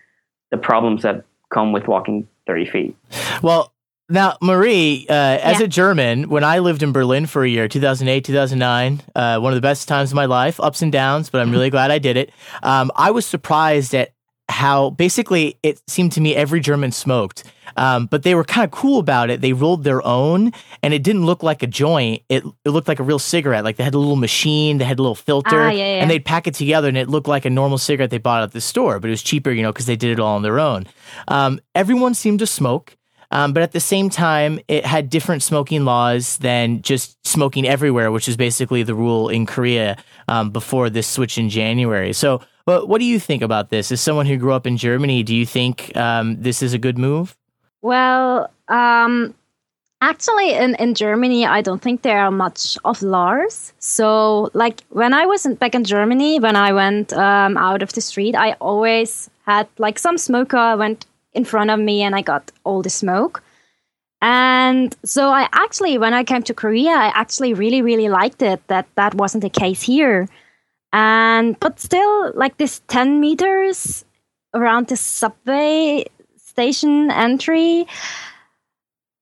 [0.51, 2.97] the problems that come with walking 30 feet.
[3.43, 3.73] Well,
[4.09, 8.25] now, Marie, uh, as a German, when I lived in Berlin for a year, 2008,
[8.25, 11.51] 2009, uh, one of the best times of my life, ups and downs, but I'm
[11.51, 12.31] really glad I did it.
[12.63, 14.13] Um, I was surprised at
[14.53, 17.43] how basically it seemed to me every German smoked,
[17.77, 19.41] um, but they were kind of cool about it.
[19.41, 22.23] They rolled their own, and it didn't look like a joint.
[22.29, 23.65] It, it looked like a real cigarette.
[23.65, 26.03] Like they had a little machine, they had a little filter, Ah, yeah, yeah.
[26.03, 28.53] and they'd pack it together, and it looked like a normal cigarette they bought at
[28.53, 30.61] the store, but it was cheaper, you know, because they did it all on their
[30.61, 30.87] own.
[31.29, 32.97] Um, everyone seemed to smoke.
[33.35, 38.13] Um, but at the same time, it had different smoking laws than just smoking everywhere,
[38.13, 39.97] which is basically the rule in Korea
[40.29, 42.13] um, before this switch in January.
[42.13, 43.93] So, but what do you think about this?
[43.93, 46.99] As someone who grew up in Germany, do you think um, this is a good
[46.99, 47.37] move?
[47.83, 49.35] Well, um,
[50.03, 53.73] Actually, in, in Germany, I don't think there are much of laws.
[53.79, 57.93] So, like when I was in, back in Germany, when I went um, out of
[57.93, 62.23] the street, I always had like some smoker went in front of me and I
[62.23, 63.45] got all the smoke.
[64.21, 68.61] And so I actually, when I came to Korea, I actually really, really liked it
[68.67, 70.29] that that wasn't the case here.
[70.93, 74.05] And but still, like this 10 meters
[74.55, 76.05] around the subway
[76.37, 77.87] station entry,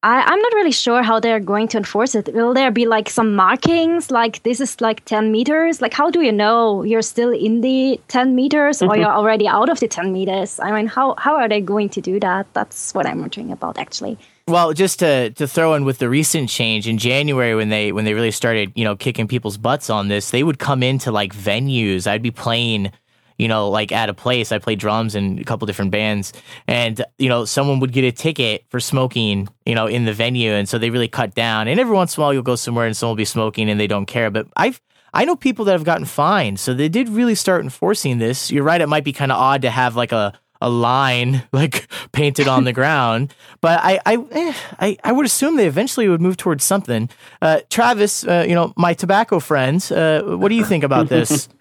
[0.03, 2.33] I, am not really sure how they're going to enforce it.
[2.33, 5.83] Will there be like some markings, like this is like 10 meters?
[5.83, 9.03] Like, how do you know you're still in the 10 meters or mm-hmm.
[9.03, 10.59] you're already out of the 10 meters?
[10.59, 12.47] I mean, how, how are they going to do that?
[12.55, 14.19] That's what I'm wondering about, actually.
[14.51, 18.05] Well, just to, to throw in with the recent change in January when they when
[18.05, 21.33] they really started, you know, kicking people's butts on this, they would come into like
[21.33, 22.09] venues.
[22.09, 22.91] I'd be playing
[23.39, 24.53] you know, like at a place.
[24.53, 26.35] I played drums in a couple different bands,
[26.67, 30.51] and you know, someone would get a ticket for smoking, you know, in the venue,
[30.51, 31.67] and so they really cut down.
[31.67, 33.81] And every once in a while, you'll go somewhere and someone will be smoking and
[33.81, 34.31] they don't care.
[34.31, 34.79] But I've
[35.15, 38.51] I know people that have gotten fined, so they did really start enforcing this.
[38.51, 41.89] You're right; it might be kind of odd to have like a a line like
[42.13, 43.35] painted on the ground.
[43.61, 47.11] But I I, eh, I, I would assume they eventually would move towards something.
[47.43, 51.49] Uh, Travis, uh, you know my tobacco friends, uh, what do you think about this?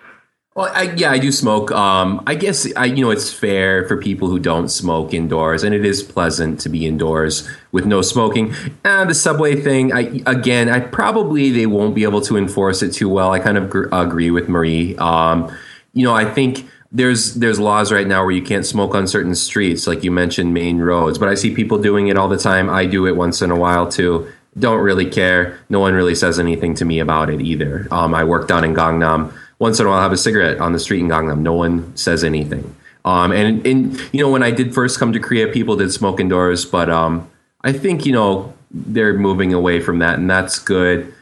[0.59, 1.71] Well, I, yeah, I do smoke.
[1.71, 5.73] Um, I guess I, you know it's fair for people who don't smoke indoors, and
[5.73, 8.53] it is pleasant to be indoors with no smoking.
[8.83, 12.91] And the subway thing, I again, I probably they won't be able to enforce it
[12.91, 13.31] too well.
[13.31, 14.97] I kind of gr- agree with Marie.
[14.97, 15.55] Um,
[15.93, 19.35] you know, I think there's there's laws right now where you can't smoke on certain
[19.35, 21.17] streets, like you mentioned, main roads.
[21.17, 22.69] But I see people doing it all the time.
[22.69, 24.31] I do it once in a while too.
[24.57, 25.59] Don't really care.
[25.69, 27.87] No one really says anything to me about it either.
[27.91, 30.73] Um, I work down in Gangnam once in a while I'll have a cigarette on
[30.73, 31.39] the street in Gangnam.
[31.39, 32.75] No one says anything.
[33.05, 36.19] Um, and, and, you know, when I did first come to Korea, people did smoke
[36.19, 37.29] indoors, but um,
[37.61, 41.13] I think, you know, they're moving away from that, and that's good.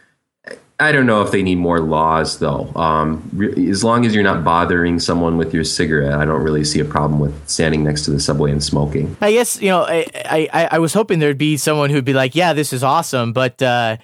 [0.79, 2.71] I don't know if they need more laws, though.
[2.75, 6.63] Um, re- as long as you're not bothering someone with your cigarette, I don't really
[6.63, 9.17] see a problem with standing next to the subway and smoking.
[9.19, 10.05] I guess you know, I
[10.53, 13.59] I, I was hoping there'd be someone who'd be like, "Yeah, this is awesome," but
[13.61, 13.97] uh,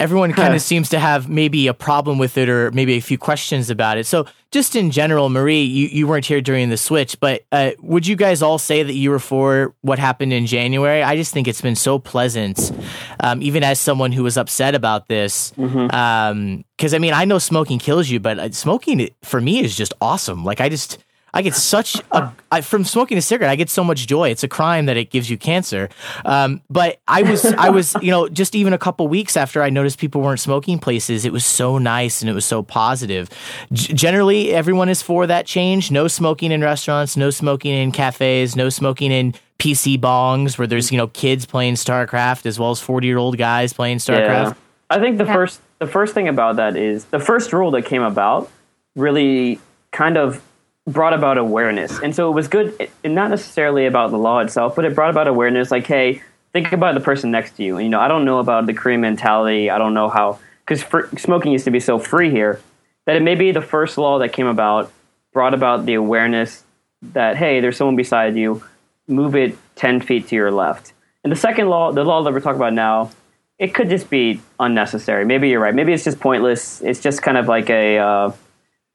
[0.00, 3.18] everyone kind of seems to have maybe a problem with it or maybe a few
[3.18, 4.06] questions about it.
[4.06, 8.06] So, just in general, Marie, you, you weren't here during the switch, but uh, would
[8.06, 11.02] you guys all say that you were for what happened in January?
[11.02, 12.72] I just think it's been so pleasant,
[13.20, 15.50] um, even as someone who was upset about this.
[15.50, 15.94] Because, mm-hmm.
[15.94, 19.92] um, I mean, I know smoking kills you, but uh, smoking for me is just
[20.00, 20.44] awesome.
[20.44, 20.98] Like, I just
[21.34, 23.50] I get such a I, from smoking a cigarette.
[23.50, 24.30] I get so much joy.
[24.30, 25.88] It's a crime that it gives you cancer.
[26.24, 29.70] Um, but I was I was you know just even a couple weeks after I
[29.70, 33.28] noticed people weren't smoking places, it was so nice and it was so positive.
[33.72, 35.90] G- generally, everyone is for that change.
[35.90, 37.16] No smoking in restaurants.
[37.16, 38.56] No smoking in cafes.
[38.56, 42.80] No smoking in PC bangs where there's you know kids playing StarCraft as well as
[42.80, 44.50] forty year old guys playing StarCraft.
[44.50, 44.54] Yeah.
[44.90, 45.34] I think the yeah.
[45.34, 48.50] first the first thing about that is the first rule that came about
[48.96, 49.60] really
[49.92, 50.42] kind of
[50.88, 52.00] brought about awareness.
[52.00, 55.10] And so it was good, and not necessarily about the law itself, but it brought
[55.10, 56.22] about awareness like, hey,
[56.52, 57.76] think about the person next to you.
[57.76, 59.70] And, you know, I don't know about the Korean mentality.
[59.70, 60.82] I don't know how, because
[61.20, 62.60] smoking used to be so free here,
[63.04, 64.90] that it may be the first law that came about
[65.32, 66.64] brought about the awareness
[67.02, 68.64] that, hey, there's someone beside you,
[69.06, 70.94] move it 10 feet to your left.
[71.22, 73.10] And the second law, the law that we're talking about now,
[73.58, 75.26] it could just be unnecessary.
[75.26, 75.74] Maybe you're right.
[75.74, 76.80] Maybe it's just pointless.
[76.80, 78.32] It's just kind of like a, uh,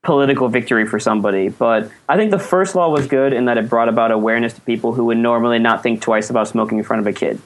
[0.03, 1.49] political victory for somebody.
[1.49, 4.61] But I think the first law was good in that it brought about awareness to
[4.61, 7.41] people who would normally not think twice about smoking in front of a kid.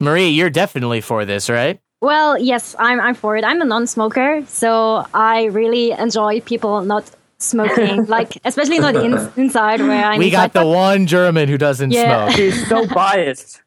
[0.00, 1.78] Marie, you're definitely for this, right?
[2.00, 3.44] Well, yes, I'm, I'm for it.
[3.44, 9.12] I'm a non smoker, so I really enjoy people not smoking, like especially not in,
[9.36, 10.18] inside where I'm.
[10.18, 12.28] We inside, got the one German who doesn't yeah.
[12.28, 12.38] smoke.
[12.38, 13.60] He's so biased.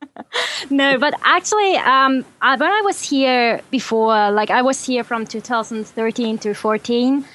[0.71, 5.27] no, but actually, um, I, when I was here before, like I was here from
[5.27, 7.25] 2013 to 14,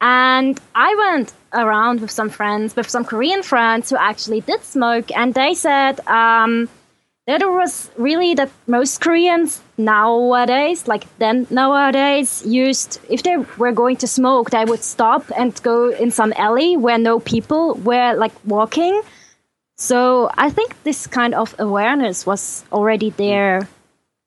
[0.00, 5.10] and I went around with some friends, with some Korean friends who actually did smoke,
[5.16, 6.68] and they said um,
[7.26, 13.72] that it was really that most Koreans nowadays, like then nowadays, used if they were
[13.72, 18.14] going to smoke, they would stop and go in some alley where no people were
[18.14, 19.02] like walking.
[19.76, 23.68] So I think this kind of awareness was already there.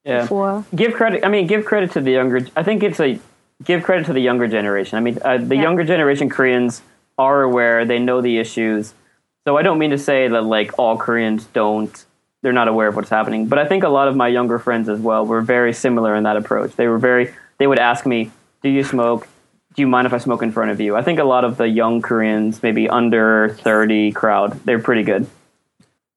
[0.04, 0.22] Yeah.
[0.22, 0.66] Before.
[0.74, 1.24] Give credit.
[1.24, 2.48] I mean, give credit to the younger.
[2.56, 3.20] I think it's a
[3.64, 4.98] give credit to the younger generation.
[4.98, 5.62] I mean, uh, the yeah.
[5.62, 6.82] younger generation Koreans
[7.18, 8.94] are aware; they know the issues.
[9.46, 12.06] So I don't mean to say that like all Koreans don't
[12.42, 14.90] they're not aware of what's happening, but I think a lot of my younger friends
[14.90, 16.76] as well were very similar in that approach.
[16.76, 18.32] They were very they would ask me,
[18.64, 19.28] "Do you smoke?
[19.76, 21.58] Do you mind if I smoke in front of you?" I think a lot of
[21.58, 25.28] the young Koreans, maybe under 30 crowd, they're pretty good.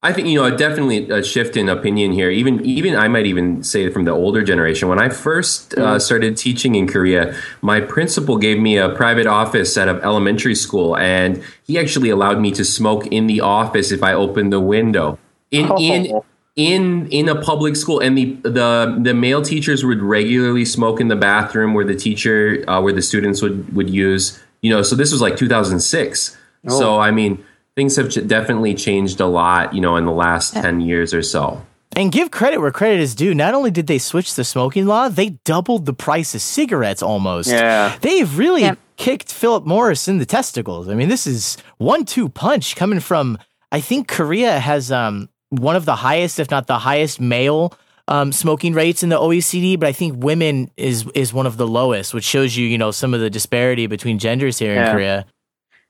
[0.04, 2.28] I think you know definitely a shift in opinion here.
[2.30, 4.88] Even even I might even say from the older generation.
[4.88, 5.98] When I first uh, Mm-hmm.
[5.98, 10.94] started teaching in Korea, my principal gave me a private office at an elementary school,
[10.96, 15.18] and he actually allowed me to smoke in the office if I opened the window.
[15.50, 16.24] In in Oh.
[16.54, 18.70] in in a public school, and the the
[19.02, 23.02] the male teachers would regularly smoke in the bathroom where the teacher uh, where the
[23.02, 24.38] students would would use.
[24.60, 26.36] You know, so this was like 2006.
[26.68, 27.44] So I mean,
[27.76, 29.74] things have ch- definitely changed a lot.
[29.74, 31.64] You know, in the last 10 years or so.
[31.96, 33.34] And give credit where credit is due.
[33.34, 37.48] Not only did they switch the smoking law, they doubled the price of cigarettes almost.
[37.50, 37.96] Yeah.
[38.00, 38.74] They've really Yeah.
[38.96, 40.88] kicked Philip Morris in the testicles.
[40.88, 43.38] I mean, this is one two punch coming from
[43.70, 47.72] I think Korea has um one of the highest, if not the highest, male
[48.06, 51.66] um, smoking rates in the OECD, but I think women is is one of the
[51.66, 55.24] lowest, which shows you, you know, some of the disparity between genders here in Korea.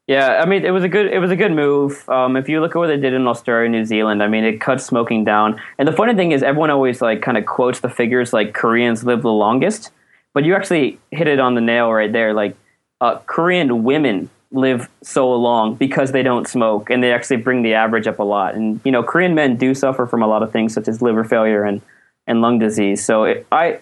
[0.06, 2.06] Yeah, I mean, it was a good it was a good move.
[2.10, 4.60] Um, if you look at what they did in Australia, New Zealand, I mean, it
[4.60, 5.60] cut smoking down.
[5.78, 9.04] And the funny thing is, everyone always like kind of quotes the figures like Koreans
[9.04, 9.90] live the longest,
[10.34, 12.34] but you actually hit it on the nail right there.
[12.34, 12.54] Like
[13.00, 17.72] uh, Korean women live so long because they don't smoke, and they actually bring the
[17.72, 18.54] average up a lot.
[18.54, 21.24] And you know, Korean men do suffer from a lot of things such as liver
[21.24, 21.80] failure and
[22.26, 23.02] and lung disease.
[23.02, 23.80] So it, I,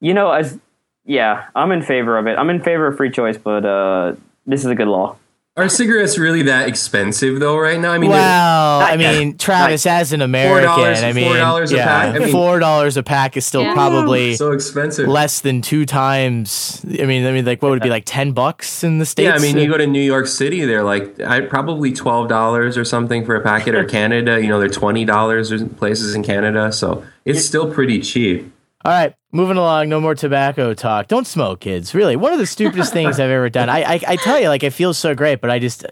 [0.00, 0.58] you know, as
[1.04, 2.36] yeah, I'm in favor of it.
[2.38, 4.14] I'm in favor of free choice, but uh,
[4.46, 5.16] this is a good law.
[5.56, 7.56] Are cigarettes really that expensive though?
[7.56, 9.18] Right now, I mean, they're- Well, I Not yet.
[9.20, 12.16] mean, Travis, as an American, I mean, $4 a pack?
[12.16, 13.72] I mean- four dollars a pack is still Yeah.
[13.72, 15.06] probably so expensive.
[15.06, 16.84] less than two times.
[17.00, 19.28] I mean, I mean, like, what would it be like ten bucks in the states?
[19.28, 22.28] Yeah, I mean, you uh, go to New York City, they're like I, probably twelve
[22.28, 23.76] dollars or something for a packet.
[23.76, 28.00] Or Canada, you know, they're twenty dollars or places in Canada, so it's still pretty
[28.00, 28.50] cheap.
[28.84, 29.90] All right, moving along.
[29.90, 31.08] No more tobacco talk.
[31.08, 31.94] Don't smoke, kids.
[31.94, 33.68] Really, one of the stupidest things I've ever done.
[33.68, 35.84] I, I, I tell you, like, it feels so great, but I just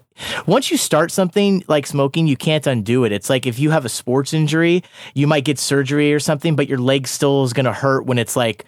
[0.46, 3.12] once you start something like smoking, you can't undo it.
[3.12, 4.82] It's like if you have a sports injury,
[5.14, 8.36] you might get surgery or something, but your leg still is gonna hurt when it's
[8.36, 8.64] like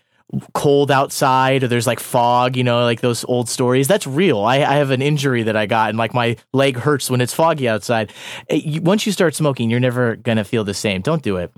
[0.53, 3.87] cold outside or there's like fog, you know, like those old stories.
[3.87, 4.41] That's real.
[4.41, 7.33] I, I have an injury that I got and like my leg hurts when it's
[7.35, 8.13] foggy outside.
[8.49, 11.03] It- you- once you start smoking, you're never going to feel the same.
[11.03, 11.53] Don't do it.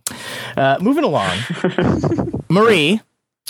[0.57, 1.37] Uh, moving along.
[2.51, 3.01] Marie,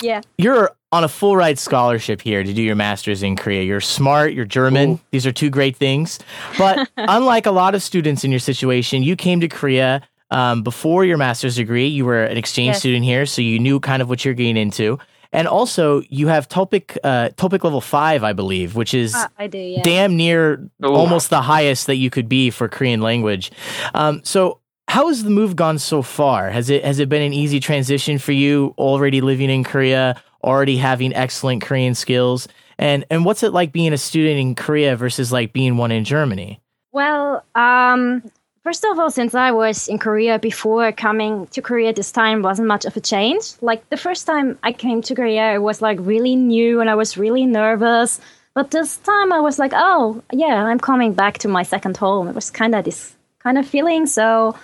[0.01, 0.21] Yeah.
[0.37, 3.63] you're on a full ride scholarship here to do your master's in Korea.
[3.63, 4.99] You're smart, you're German.
[5.11, 6.19] These are two great things.
[6.57, 11.05] But unlike a lot of students in your situation, you came to Korea um, before
[11.05, 11.87] your master's degree.
[11.87, 12.79] You were an exchange Yes.
[12.79, 14.99] student here, so you knew kind of what you're getting into.
[15.33, 19.47] And also, you have TOPIK, uh, TOPIK level five, I believe, which is Uh, I
[19.47, 19.81] do, yeah.
[19.83, 20.87] damn near Ooh.
[20.87, 23.51] almost the highest that you could be for Korean language.
[23.93, 26.49] Um, so how has the move gone so far?
[26.49, 30.77] Has it has it been an easy transition for you already living in Korea, already
[30.77, 32.47] having excellent Korean skills?
[32.79, 36.05] And and what's it like being a student in Korea versus like being one in
[36.05, 36.61] Germany?
[36.93, 38.23] Well, um,
[38.67, 42.67] first of all, since I was in Korea before coming to Korea this time wasn't
[42.67, 43.43] much of a change.
[43.61, 46.95] Like the first time I came to Korea, it was like really new and I
[46.95, 48.19] was really nervous.
[48.53, 52.27] But this time I was like, oh, yeah, I'm coming back to my second home.
[52.27, 54.05] It was kind of this kind of feeling.
[54.05, 54.57] So,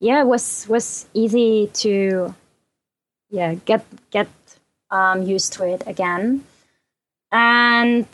[0.00, 2.34] yeah, it was was easy to,
[3.30, 4.26] yeah, get get
[4.90, 6.42] um, used to it again.
[7.30, 8.08] And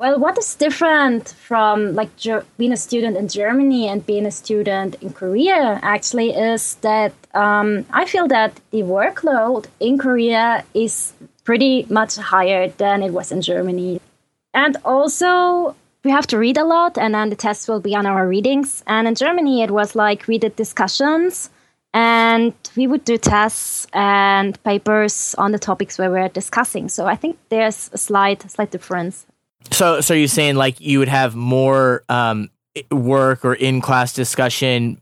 [0.00, 4.30] well, what is different from like Ger- being a student in Germany and being a
[4.30, 11.12] student in Korea actually is that um, I feel that the workload in Korea is
[11.44, 14.00] pretty much higher than it was in Germany.
[14.54, 18.06] And also, we have to read a lot, and then the tests will be on
[18.06, 18.82] our readings.
[18.86, 21.50] And in Germany, it was like we did discussions
[21.92, 26.88] and we would do tests and papers on the topics where we're discussing.
[26.88, 29.26] So I think there's a slight, slight difference.
[29.70, 32.50] So so you're saying like you would have more um,
[32.90, 35.00] work or in class discussion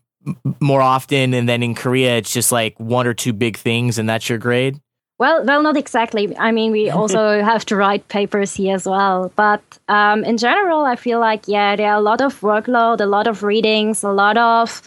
[0.60, 4.08] more often, and then in Korea it's just like one or two big things, and
[4.08, 4.80] that's your grade.
[5.18, 6.36] Well, well, not exactly.
[6.38, 9.32] I mean, we also have to write papers here as well.
[9.34, 13.06] But um, in general, I feel like yeah, there are a lot of workload, a
[13.06, 14.82] lot of readings, a lot of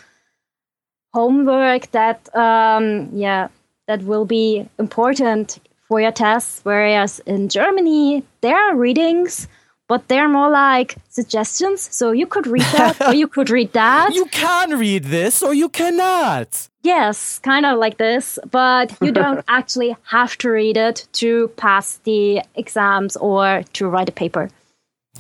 [1.13, 3.49] homework that um, yeah
[3.87, 6.61] that will be important for your tests.
[6.63, 9.47] Whereas in Germany, there are readings,
[9.91, 11.81] but they're more like suggestions.
[11.81, 14.13] So you could read that, or you could read that.
[14.19, 16.69] You can read this or you cannot.
[16.81, 21.99] Yes, kind of like this, but you don't actually have to read it to pass
[22.05, 24.49] the exams or to write a paper.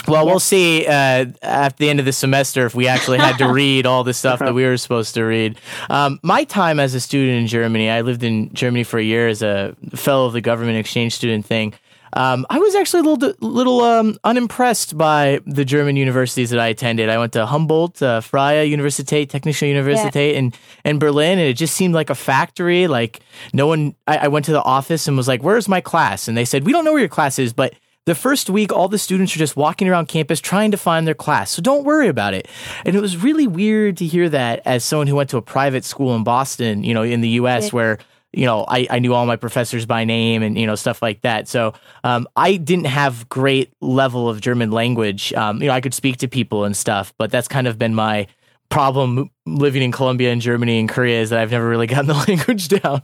[0.07, 3.51] Well, we'll see uh, at the end of the semester if we actually had to
[3.61, 5.59] read all the stuff that we were supposed to read.
[5.89, 9.27] Um, my time as a student in Germany, I lived in Germany for a year
[9.27, 11.73] as a fellow of the government exchange student thing.
[12.13, 16.67] Um, I was actually a little little um, unimpressed by the German universities that I
[16.67, 17.09] attended.
[17.09, 20.39] I went to Humboldt, uh, Freie Universität, Technische Universität, yeah.
[20.39, 20.53] in
[20.83, 22.87] in Berlin, and it just seemed like a factory.
[22.87, 23.21] Like
[23.53, 23.95] no one.
[24.07, 26.65] I, I went to the office and was like, "Where's my class?" And they said,
[26.65, 27.73] "We don't know where your class is, but."
[28.05, 31.13] The first week, all the students are just walking around campus trying to find their
[31.13, 31.51] class.
[31.51, 32.47] So don't worry about it.
[32.83, 35.85] And it was really weird to hear that as someone who went to a private
[35.85, 37.69] school in Boston, you know, in the US, yeah.
[37.69, 37.99] where
[38.33, 41.21] you know, I, I knew all my professors by name and, you know, stuff like
[41.21, 41.47] that.
[41.47, 41.73] So
[42.03, 45.33] um, I didn't have great level of German language.
[45.33, 47.93] Um, you know, I could speak to people and stuff, but that's kind of been
[47.93, 48.27] my
[48.69, 52.13] problem living in Colombia and Germany and Korea is that I've never really gotten the
[52.13, 53.03] language down.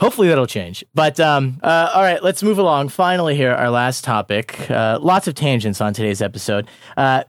[0.00, 0.84] Hopefully that'll change.
[0.94, 2.88] But um, uh, all right, let's move along.
[2.88, 4.70] Finally, here, our last topic.
[4.70, 6.68] Uh, lots of tangents on today's episode.
[6.96, 7.24] Uh,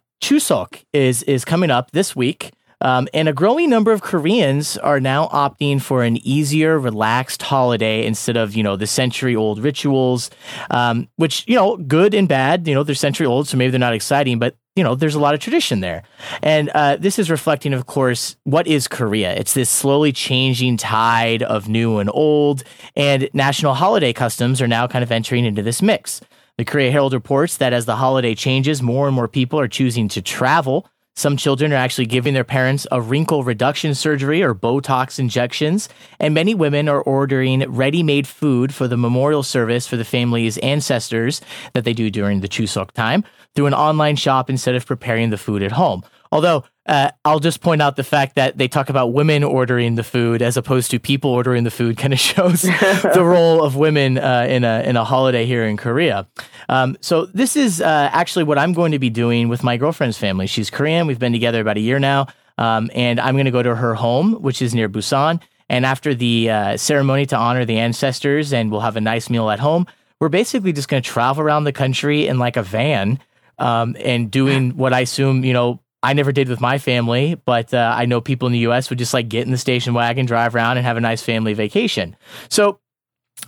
[0.93, 2.51] is is coming up this week.
[2.84, 8.05] Um, and a growing number of Koreans are now opting for an easier, relaxed holiday
[8.05, 10.29] instead of, you know, the century old rituals,
[10.69, 12.67] um, which, you know, good and bad.
[12.67, 15.19] You know, they're century old, so maybe they're not exciting, but you know, there's a
[15.19, 16.03] lot of tradition there.
[16.41, 19.34] And uh, this is reflecting, of course, what is Korea?
[19.36, 22.63] It's this slowly changing tide of new and old,
[22.95, 26.21] and national holiday customs are now kind of entering into this mix.
[26.57, 30.07] The Korea Herald reports that as the holiday changes, more and more people are choosing
[30.09, 30.88] to travel.
[31.16, 35.88] Some children are actually giving their parents a wrinkle reduction surgery or Botox injections,
[36.20, 40.57] and many women are ordering ready made food for the memorial service for the family's
[40.59, 41.39] ancestors
[41.74, 43.24] that they do during the Chuseok time
[43.55, 46.03] through an online shop instead of preparing the food at home.
[46.32, 50.03] Although uh, I'll just point out the fact that they talk about women ordering the
[50.03, 54.17] food as opposed to people ordering the food kind of shows the role of women
[54.17, 56.27] uh, in a in a holiday here in Korea.
[56.67, 60.17] Um, so this is uh, actually what I'm going to be doing with my girlfriend's
[60.17, 60.47] family.
[60.47, 61.07] She's Korean.
[61.07, 62.27] We've been together about a year now,
[62.57, 65.41] um, and I'm going to go to her home, which is near Busan.
[65.69, 69.49] And after the uh, ceremony to honor the ancestors, and we'll have a nice meal
[69.49, 69.88] at home.
[70.19, 73.19] We're basically just going to travel around the country in like a van
[73.57, 77.74] um, and doing what I assume, you know, I never did with my family, but
[77.74, 80.26] uh, I know people in the US would just like get in the station wagon,
[80.26, 82.16] drive around, and have a nice family vacation.
[82.49, 82.80] So,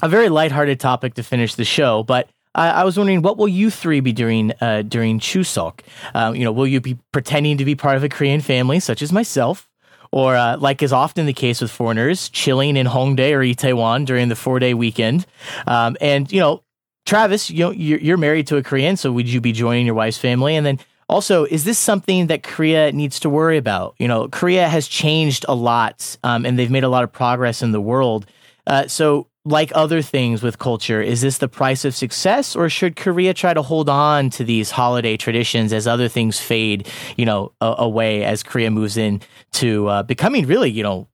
[0.02, 3.70] a very lighthearted topic to finish the show, but I was wondering what will you
[3.70, 5.82] three be doing uh, during Chuseok?
[6.14, 9.02] Uh, you know, will you be pretending to be part of a Korean family, such
[9.02, 9.70] as myself,
[10.12, 14.30] or uh, like is often the case with foreigners, chilling in Hongdae or Itaewon during
[14.30, 15.26] the four day weekend?
[15.68, 16.64] Um, and you know,
[17.06, 19.96] Travis, you know, you're, you're married to a Korean, so would you be joining your
[19.96, 20.56] wife's family?
[20.56, 23.96] And then also, is this something that Korea needs to worry about?
[24.00, 27.62] You know, Korea has changed a lot, um, and they've made a lot of progress
[27.62, 28.26] in the world.
[28.66, 32.96] Uh, so, like other things with culture, is this the price of success, or should
[32.96, 37.52] Korea try to hold on to these holiday traditions as other things fade, you know,
[37.62, 41.08] a- away as Korea moves in to uh, becoming really, you know,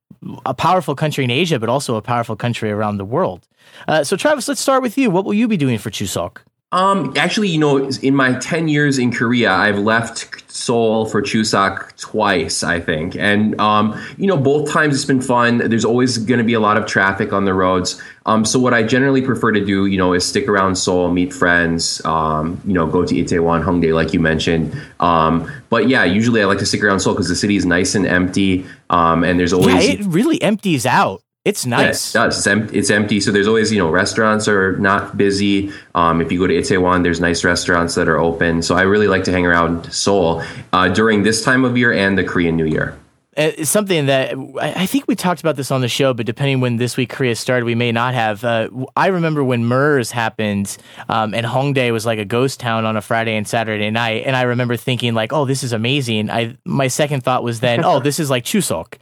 [0.46, 3.46] a powerful country in Asia, but also a powerful country around the world?
[3.86, 5.10] Uh, so, Travis, let's start with you.
[5.10, 6.38] What will you be doing for Chuseok?
[6.72, 11.94] Um, actually, you know, in my 10 years in Korea, I've left Seoul for Chuseok
[11.98, 13.14] twice, I think.
[13.14, 15.58] And, um, you know, both times it's been fun.
[15.58, 18.00] There's always going to be a lot of traffic on the roads.
[18.24, 21.34] Um, so what I generally prefer to do, you know, is stick around Seoul, meet
[21.34, 24.74] friends, um, you know, go to Itaewon, Hongdae, like you mentioned.
[24.98, 27.94] Um, but yeah, usually I like to stick around Seoul because the city is nice
[27.94, 28.64] and empty.
[28.88, 29.86] Um, and there's always.
[29.86, 31.22] Yeah, it really empties out.
[31.44, 32.14] It's nice.
[32.14, 32.38] Yeah, it does.
[32.38, 33.20] It's, em- it's, empty.
[33.20, 35.72] So there's always, you know, restaurants are not busy.
[35.94, 38.62] Um, if you go to Itaewon, there's nice restaurants that are open.
[38.62, 42.16] So I really like to hang around Seoul uh, during this time of year and
[42.16, 42.96] the Korean New Year.
[43.34, 46.60] Uh, it's something that I think we talked about this on the show, but depending
[46.60, 48.44] when this week Korea started, we may not have.
[48.44, 50.76] Uh, I remember when MERS happened
[51.08, 54.36] um, and Hongdae was like a ghost town on a Friday and Saturday night, and
[54.36, 58.00] I remember thinking like, "Oh, this is amazing." I my second thought was then, "Oh,
[58.00, 58.98] this is like Chuseok."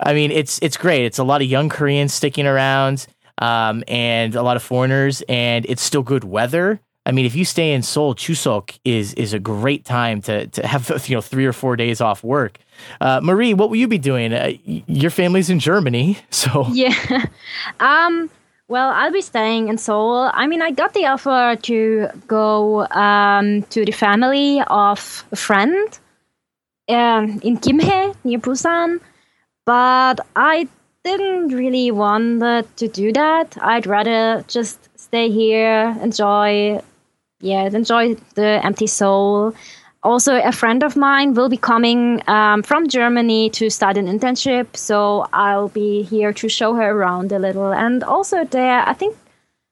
[0.00, 1.04] I mean, it's it's great.
[1.04, 3.06] It's a lot of young Koreans sticking around,
[3.38, 6.80] um, and a lot of foreigners, and it's still good weather.
[7.06, 10.66] I mean, if you stay in Seoul, Chuseok is is a great time to to
[10.66, 12.58] have you know three or four days off work.
[13.00, 14.32] Uh, Marie, what will you be doing?
[14.32, 17.26] Uh, your family's in Germany, so yeah.
[17.80, 18.30] um.
[18.66, 20.30] Well, I'll be staying in Seoul.
[20.32, 25.98] I mean, I got the offer to go um, to the family of a friend
[26.88, 29.00] um, in Kimhae near Busan
[29.64, 30.68] but I
[31.04, 32.40] didn't really want
[32.76, 33.56] to do that.
[33.60, 36.80] I'd rather just stay here, enjoy,
[37.40, 39.54] yeah, enjoy the empty Seoul.
[40.02, 44.76] Also, a friend of mine will be coming um, from Germany to start an internship,
[44.76, 47.72] so I'll be here to show her around a little.
[47.72, 49.16] And also, there, I think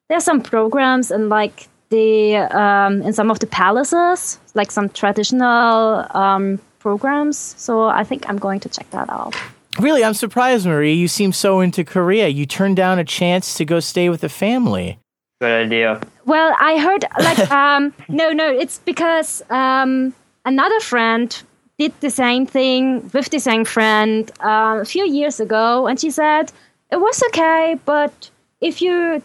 [0.08, 6.06] there's some programs and like the um, in some of the palaces, like some traditional
[6.16, 7.36] um, programs.
[7.58, 9.34] So I think I'm going to check that out.
[9.78, 10.92] Really, I'm surprised, Marie.
[10.92, 12.28] You seem so into Korea.
[12.28, 14.98] You turned down a chance to go stay with the family.
[15.40, 16.00] Good idea.
[16.24, 20.14] Well, I heard like um no no it's because um
[20.44, 21.42] another friend
[21.78, 26.10] did the same thing with the same friend uh, a few years ago, and she
[26.10, 26.52] said
[26.90, 29.22] it was okay, but if you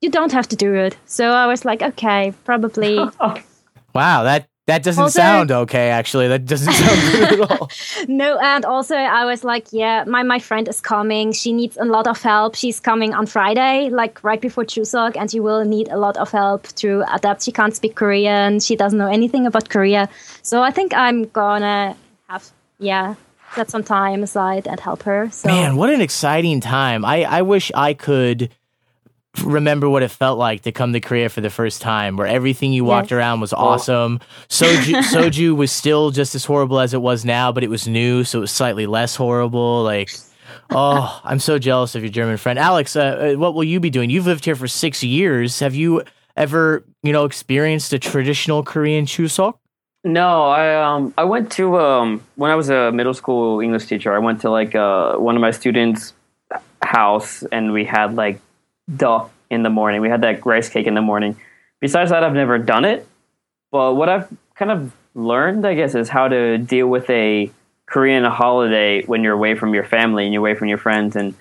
[0.00, 0.96] you don't have to do it.
[1.06, 2.98] So I was like, okay, probably.
[3.94, 5.90] Wow, that that doesn't Also- sound okay.
[5.90, 7.68] Actually, that doesn't sound good at all.
[8.08, 11.32] no, and also I was like, yeah, my my friend is coming.
[11.32, 12.54] She needs a lot of help.
[12.54, 16.30] She's coming on Friday, like right before Chuseok, and she will need a lot of
[16.30, 17.42] help to adapt.
[17.42, 18.60] She can't speak Korean.
[18.60, 20.08] She doesn't know anything about Korea.
[20.42, 21.96] So I think I'm gonna
[22.28, 22.44] have
[22.78, 23.14] yeah
[23.54, 25.28] set some time aside and help her.
[25.30, 27.04] So Man, what an exciting time!
[27.04, 28.48] I I wish I could
[29.42, 32.72] remember what it felt like to come to Korea for the first time, where everything
[32.72, 33.16] you walked Yes.
[33.16, 34.20] around was awesome.
[34.48, 38.24] Soju soju was still just as horrible as it was now, but it was new,
[38.24, 39.82] so it was slightly less horrible.
[39.82, 40.10] Like.
[40.74, 42.96] Oh, I'm so jealous of your German friend, Alex.
[42.96, 44.08] Uh, uh, what will you be doing?
[44.10, 45.60] You've lived here for six years.
[45.60, 46.02] Have you
[46.36, 49.54] ever, you know, experienced a traditional Korean chuseok?
[50.04, 54.14] No, I um I went to um when I was a middle school English teacher.
[54.14, 56.12] I went to like uh one of my students'
[56.82, 58.40] house and we had like
[58.96, 60.00] duck in the morning.
[60.00, 61.36] We had that rice cake in the morning.
[61.80, 63.06] Besides that, I've never done it.
[63.70, 67.50] But what I've kind of learned, I guess, is how to deal with a
[67.86, 71.16] Korean holiday when you're away from your family and you're away from your friends.
[71.16, 71.34] And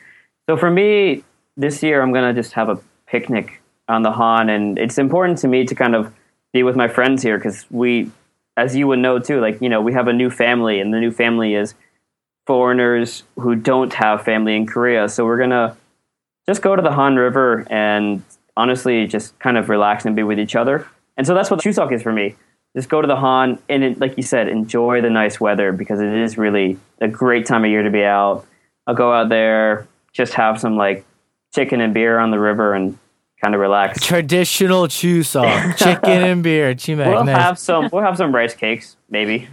[0.49, 1.23] so for me,
[1.55, 5.47] this year, I'm gonna just have a picnic on the Han, and it's important to
[5.47, 6.13] me to kind of
[6.53, 8.09] be with my friends here because we,
[8.57, 10.99] as you would know too, like you know, we have a new family, and the
[10.99, 11.73] new family is
[12.47, 15.07] foreigners who don't have family in Korea.
[15.07, 15.77] So we're gonna
[16.51, 18.21] just go to the Han River and
[18.57, 20.85] honestly just kind of relax and be with each other.
[21.17, 22.35] And so that's what Chuseok is for me.
[22.75, 25.99] Just go to the Han and, it, like you said, enjoy the nice weather because
[26.01, 28.45] it is really a great time of year to be out.
[28.85, 31.05] I'll go out there, just have some like
[31.53, 32.97] chicken and beer on the river and
[33.41, 34.05] kind of relax.
[34.05, 36.73] Traditional chuseok, chicken and beer.
[36.75, 37.37] Chimaek, We'll nice.
[37.37, 37.89] have some.
[37.91, 39.47] We'll have some rice cakes, maybe.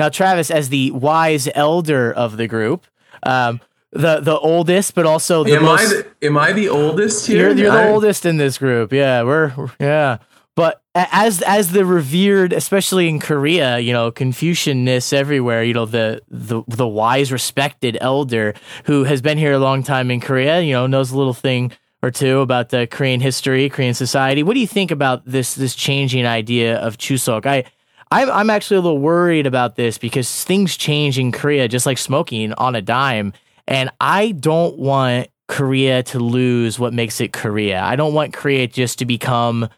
[0.00, 2.86] Now, Travis, as the wise elder of the group,
[3.22, 3.60] um,
[3.94, 7.48] the the oldest, but also the Am I the, am I the oldest here?
[7.48, 8.92] you're you're the I- oldest in this group.
[8.92, 10.18] Yeah, we're we're- yeah.
[10.56, 15.64] But as as the revered, especially in Korea, you know, Confucianness everywhere.
[15.64, 20.10] You know, the the the wise, respected elder who has been here a long time
[20.12, 20.60] in Korea.
[20.60, 21.72] You know, knows a little thing
[22.02, 24.42] or two about the Korean history, Korean society.
[24.44, 27.46] What do you think about this this changing idea of Chuseok?
[27.46, 27.64] I
[28.12, 31.98] I'm I'm actually a little worried about this because things change in Korea, just like
[31.98, 33.32] smoking on a dime.
[33.66, 37.82] And I don't want Korea to lose what makes it Korea.
[37.82, 39.68] I don't want Korea just to become,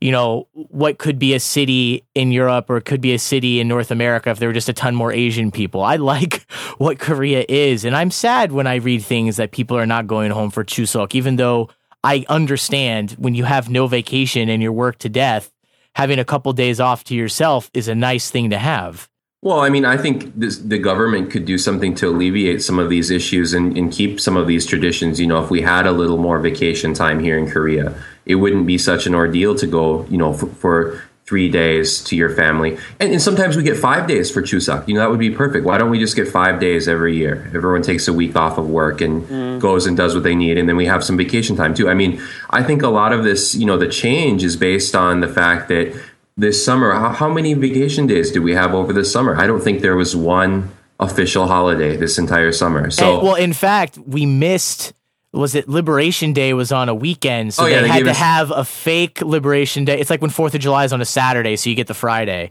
[0.00, 3.68] you know, what could be a city in Europe or could be a city in
[3.68, 5.82] North America if there were just a ton more Asian people.
[5.82, 7.84] I like what Korea is.
[7.84, 11.14] And I'm sad when I read things that people are not going home for Chuseok,
[11.14, 11.68] even though
[12.02, 15.52] I understand when you have no vacation and you're worked to death,
[15.96, 19.09] having a couple days off to yourself is a nice thing to have.
[19.42, 22.90] Well, I mean, I think this, the government could do something to alleviate some of
[22.90, 25.18] these issues and, and keep some of these traditions.
[25.18, 27.94] You know, if we had a little more vacation time here in Korea,
[28.26, 32.16] it wouldn't be such an ordeal to go, you know, for, for three days to
[32.16, 32.76] your family.
[32.98, 34.86] And, and sometimes we get five days for Chuseok.
[34.86, 35.64] You know, that would be perfect.
[35.64, 37.50] Why don't we just get five days every year?
[37.54, 39.58] Everyone takes a week off of work and mm.
[39.58, 40.58] goes and does what they need.
[40.58, 41.88] And then we have some vacation time too.
[41.88, 42.20] I mean,
[42.50, 45.68] I think a lot of this, you know, the change is based on the fact
[45.68, 45.98] that
[46.40, 49.36] this summer, how, how many vacation days do we have over the summer?
[49.36, 52.90] I don't think there was one official holiday this entire summer.
[52.90, 54.92] So, And- well, in fact, we missed.
[55.32, 58.10] Was it Liberation Day was on a weekend, so Oh, yeah, they, they had to
[58.10, 60.00] us- have a fake Liberation Day.
[60.00, 62.50] It's like when Fourth of July is on a Saturday, so you get the Friday.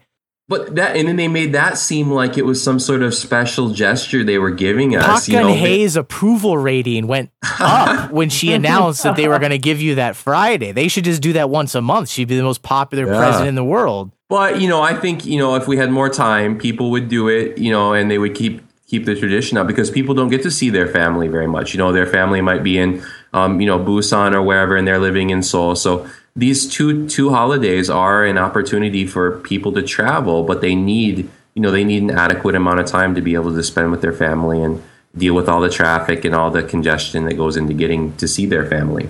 [0.50, 3.70] But that, and then they made that seem like it was some sort of special
[3.70, 5.06] gesture they were giving us.
[5.06, 7.30] Park you know, Hye's approval rating went
[7.60, 10.72] up when she announced that they were going to give you that Friday.
[10.72, 12.10] They should just do that once a month.
[12.10, 13.18] She'd be the most popular Yeah.
[13.20, 14.12] president in the world.
[14.28, 17.30] But you know, I think you know if we had more time, people would do
[17.30, 17.60] it.
[17.60, 20.50] You know, and they would keep keep the tradition up because people don't get to
[20.50, 21.74] see their family very much.
[21.74, 25.00] You know, their family might be in um, you know Busan or wherever, and they're
[25.00, 25.76] living in Seoul.
[25.76, 26.08] So
[26.40, 31.62] these two two holidays are an opportunity for people to travel, but they need you
[31.62, 34.14] know they need an adequate amount of time to be able to spend with their
[34.14, 34.82] family and
[35.16, 38.46] deal with all the traffic and all the congestion that goes into getting to see
[38.46, 39.10] their family.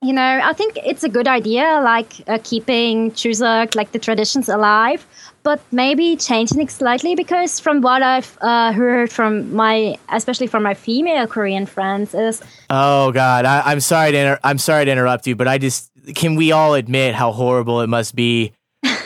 [0.00, 4.48] You know, I think it's a good idea, like uh, keeping Chuseok, like the traditions
[4.48, 5.04] alive,
[5.42, 10.62] but maybe changing it slightly because from what I've uh, heard from my, especially from
[10.62, 12.40] my female Korean friends, is
[12.70, 15.90] Oh God, I, I'm sorry to inter- I'm sorry to interrupt you, but I just
[16.14, 18.52] can we all admit how horrible it must be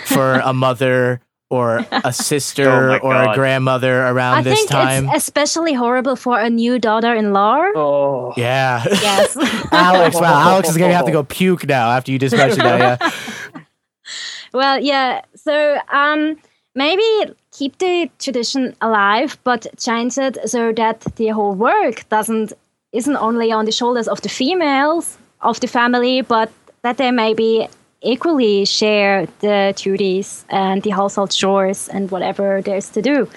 [0.07, 4.71] for a mother or a sister Oh my or a grandmother around I this think
[4.71, 5.05] time.
[5.09, 7.73] it's especially horrible for a new daughter-in-law.
[7.77, 8.83] Oh, yeah.
[8.89, 9.37] Yes.
[9.73, 12.99] Alex, wow, Alex is gonna have to go puke now after you just mentioned that.
[13.01, 13.61] Yeah.
[14.55, 15.23] well, yeah.
[15.35, 16.39] So um,
[16.75, 17.03] maybe
[17.53, 22.53] keep the tradition alive, but change it so that the whole work doesn't
[22.93, 26.51] isn't only on the shoulders of the females of the family, but
[26.83, 27.69] that they maybe
[28.03, 33.29] equally share the duties and the household chores and whatever there's to do.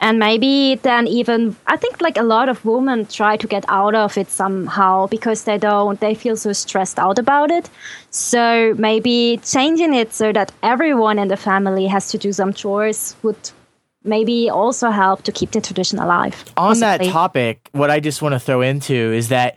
[0.00, 3.94] And maybe then even I think like a lot of women try to get out
[3.94, 7.70] of it somehow because they don't they feel so stressed out about it.
[8.10, 13.14] So maybe changing it so that everyone in the family has to do some chores
[13.22, 13.50] would
[14.04, 16.44] maybe also help to keep the tradition alive.
[16.56, 19.56] On that topic, what I just want to throw into is that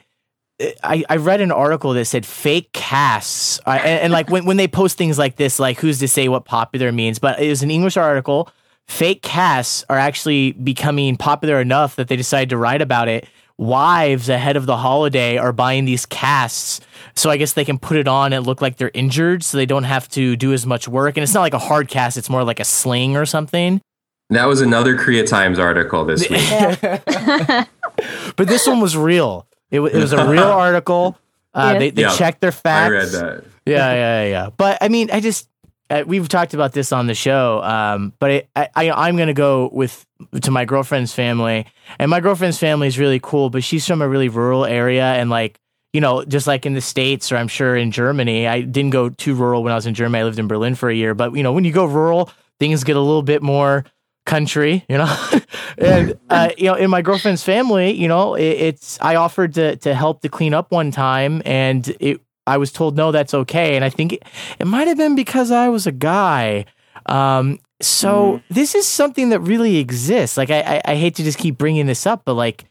[0.59, 4.55] I, I read an article that said fake casts, uh, and, and like when, when
[4.55, 7.61] they post things like this, like who's to say what popular means, but it was
[7.61, 8.49] an English article.
[8.87, 13.27] Fake casts are actually becoming popular enough that they decided to write about it.
[13.57, 16.79] Wives ahead of the holiday are buying these casts,
[17.15, 19.65] so I guess they can put it on and look like they're injured, so they
[19.65, 21.17] don't have to do as much work.
[21.17, 23.81] And it's not like a hard cast; it's more like a sling or something.
[24.29, 26.49] That was another Korea Times article this week.
[28.35, 29.47] but this one was real.
[29.71, 31.17] It, wa- it was a real article.
[31.53, 31.79] Uh, Yeah.
[31.79, 32.87] They, they Yeah, checked their facts.
[32.87, 33.43] I read that.
[33.65, 34.49] Yeah, yeah, yeah.
[34.55, 35.49] But I mean, I just
[35.89, 37.61] uh, we've talked about this on the show.
[37.63, 40.05] Um, but it, I, I I'm gonna go with
[40.41, 41.65] to my girlfriend's family,
[41.99, 43.49] and my girlfriend's family is really cool.
[43.49, 45.59] But she's from a really rural area, and like
[45.93, 48.47] you know, just like in the states or I'm sure in Germany.
[48.47, 50.21] I didn't go too rural when I was in Germany.
[50.21, 51.13] I lived in Berlin for a year.
[51.15, 53.85] But you know, when you go rural, things get a little bit more
[54.25, 55.27] country, you know.
[55.77, 59.75] and uh, you know, in my girlfriend's family, you know, it, it's I offered to
[59.77, 63.75] to help to clean up one time, and it I was told no, that's okay.
[63.75, 64.23] And I think it,
[64.59, 66.65] it might have been because I was a guy.
[67.07, 70.37] Um, so this is something that really exists.
[70.37, 72.65] Like I, I, I hate to just keep bringing this up, but like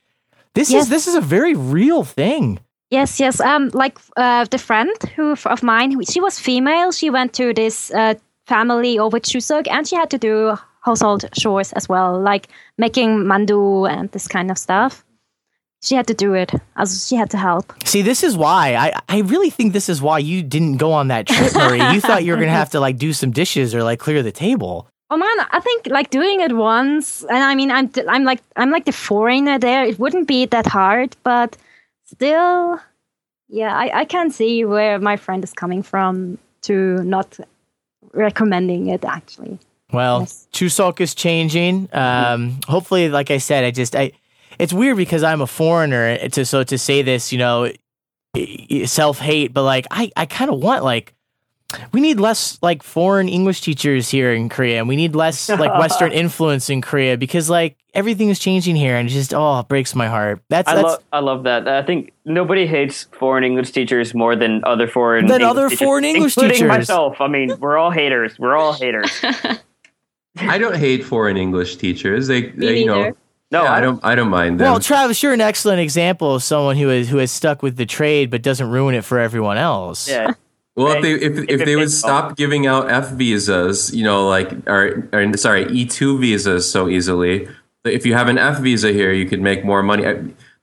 [0.55, 0.84] this Yes.
[0.84, 2.59] is this is a very real thing.
[2.90, 3.40] Yes, yes.
[3.40, 6.92] Um, like uh, the friend who of mine, who, she was female.
[6.92, 8.14] She went to this uh,
[8.46, 13.91] family over Chuseok, and she had to do household chores as well, like making mandu
[13.91, 15.05] and this kind of stuff.
[15.82, 17.72] She had to do it, as she had to help.
[17.85, 21.09] See, this is why I, I really think this is why you didn't go on
[21.09, 21.93] that trip, Marie.
[21.93, 24.32] you thought you were gonna have to like do some dishes or like clear the
[24.32, 24.89] table.
[25.11, 28.70] Oh man, I think like doing it once, and I mean, I'm I'm like I'm
[28.70, 29.85] like the foreigner there.
[29.85, 31.57] It wouldn't be that hard, but
[32.05, 32.80] still,
[33.49, 37.39] yeah, I I can see where my friend is coming from to not
[38.14, 39.59] recommending it actually.
[39.93, 40.49] Well, Yes.
[40.53, 41.89] Chuseok is changing.
[41.93, 44.12] Um, hopefully, like I said, I just I.
[44.59, 46.16] It's weird because I'm a foreigner.
[46.28, 47.70] To so to say this, you know,
[48.87, 51.12] self hate, but like I I kind of want like.
[51.91, 55.76] We need less like foreign English teachers here in Korea, and we need less like
[55.76, 59.66] Western influence in Korea because like everything is changing here, and it just oh it
[59.66, 60.41] breaks my heart.
[60.49, 61.66] That's I that's love I love that.
[61.66, 65.78] I think nobody hates foreign English teachers more than other foreign Than English other teachers,
[65.85, 66.68] foreign English including teachers.
[66.68, 67.20] myself.
[67.20, 68.39] I mean, we're all haters.
[68.39, 69.11] We're all haters.
[70.37, 72.26] I don't hate foreign English teachers.
[72.26, 73.12] They, they you know.
[73.51, 74.05] No, yeah, I I don't.
[74.05, 74.64] I don't mind them.
[74.70, 77.87] well, Travis, you're an excellent example of someone who is who has stuck with the
[77.87, 80.09] trade but doesn't ruin it for everyone else.
[80.09, 80.32] Yeah.
[80.76, 84.03] Well, if they if, If if they would makes- stop giving out F visas, you
[84.03, 87.47] know, like or, or sorry, E two visas so easily.
[87.85, 90.05] If you have an F visa here, you could make more money.
[90.07, 90.14] I,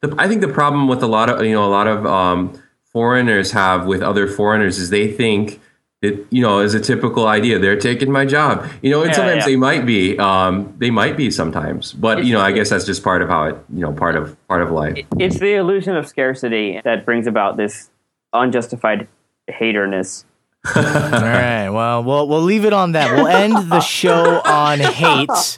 [0.02, 2.62] the, I think the problem with a lot of you know a lot of um,
[2.92, 5.62] foreigners have with other foreigners is they think
[6.02, 7.60] it you know is a typical idea.
[7.60, 9.46] They're taking my job, you know, and Yeah, sometimes yeah.
[9.46, 10.18] they might be.
[10.18, 13.44] Um, they might be sometimes, but you know, I guess that's just part of how
[13.46, 14.98] it you know part of part of life.
[15.20, 17.90] It's the illusion of scarcity that brings about this
[18.34, 19.08] unjustified
[19.48, 20.26] haterness.
[20.76, 21.70] All right.
[21.70, 23.16] Well, we'll we'll leave it on that.
[23.16, 25.58] We'll end the show on hate.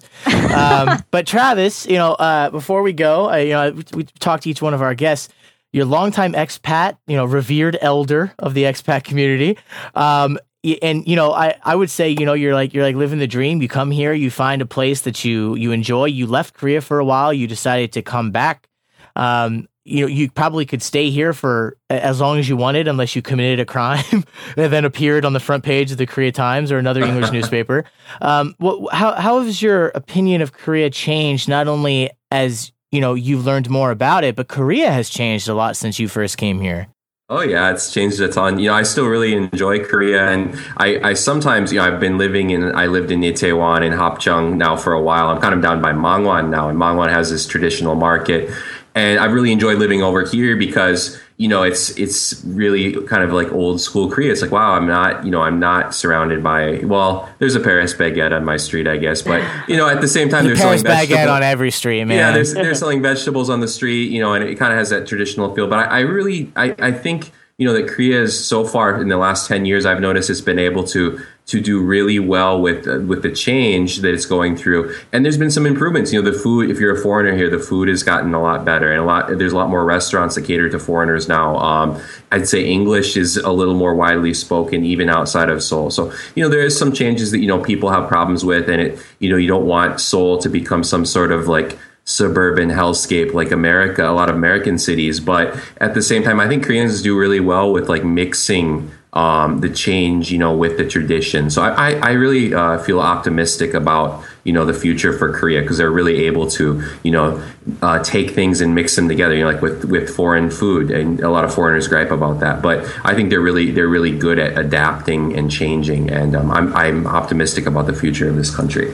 [0.53, 4.43] Um, but Travis, you know, uh, before we go, uh, you know, we, we talked
[4.43, 5.27] to each one of our guests.
[5.73, 9.57] Your longtime expat, you know, revered elder of the expat community.
[9.95, 10.37] Um,
[10.81, 13.27] and you know, I, I would say, you know, you're like you're like living the
[13.27, 13.61] dream.
[13.61, 16.05] You come here, you find a place that you you enjoy.
[16.05, 17.33] You left Korea for a while.
[17.33, 18.69] You decided to come back.
[19.15, 23.15] Um, you know, you probably could stay here for as long as you wanted, unless
[23.15, 24.05] you committed a crime
[24.57, 27.83] and then appeared on the front page of the Korea Times or another English newspaper.
[28.21, 31.49] Um, what, how how has your opinion of Korea changed?
[31.49, 35.55] Not only as you know you've learned more about it, but Korea has changed a
[35.55, 36.87] lot since you first came here.
[37.29, 38.59] Oh yeah, it's changed a ton.
[38.59, 42.19] You know, I still really enjoy Korea, and I, I sometimes, you know, I've been
[42.19, 45.29] living in, I lived in Itaewon and Hapjeong now for a while.
[45.29, 48.53] I'm kind of down by Mangwon now, and Mangwon has this traditional market,
[48.93, 53.33] and I really enjoy living over here because, you know, it's it's really kind of
[53.33, 54.31] like old school Korea.
[54.31, 56.79] It's like, wow, I'm not, you know, I'm not surrounded by.
[56.85, 60.07] Well, there's a Paris baguette on my street, I guess, but you know, at the
[60.07, 61.35] same time, The there's Paris selling baguette vegetables.
[61.35, 62.17] on every street, man.
[62.17, 64.89] Yeah, there's, they're selling vegetables on the street, you know, and it kind of has
[64.91, 65.67] that traditional feel.
[65.67, 69.09] But I, I really, I, I think, you know, that Korea is so far in
[69.09, 72.87] the last ten years, I've noticed it's been able to to do really well with
[72.87, 74.95] uh, with the change that it's going through.
[75.11, 76.13] And there's been some improvements.
[76.13, 76.69] You know, the food.
[76.69, 79.37] If you're a foreigner here, the food has gotten a lot better, and a lot.
[79.37, 81.57] There's a lot more restaurants that cater to foreigners now.
[81.57, 85.91] Um, I'd say English is a little more widely spoken, even outside of Seoul.
[85.91, 88.81] So you know, there is some changes that you know people have problems with, and
[88.81, 93.33] it you know you don't want Seoul to become some sort of like suburban hellscape
[93.33, 95.19] like America, a lot of American cities.
[95.19, 99.59] But at the same time, I think Koreans do really well with like mixing um,
[99.59, 101.49] the change, you know, with the tradition.
[101.51, 105.61] So I, I, I really uh, feel optimistic about you know the future for Korea
[105.61, 107.41] because they're really able to you know
[107.81, 109.35] uh, take things and mix them together.
[109.35, 112.61] You know, like with with foreign food, and a lot of foreigners gripe about that.
[112.61, 116.75] But I think they're really they're really good at adapting and changing, and um, I'm
[116.75, 118.93] I'm optimistic about the future of this country.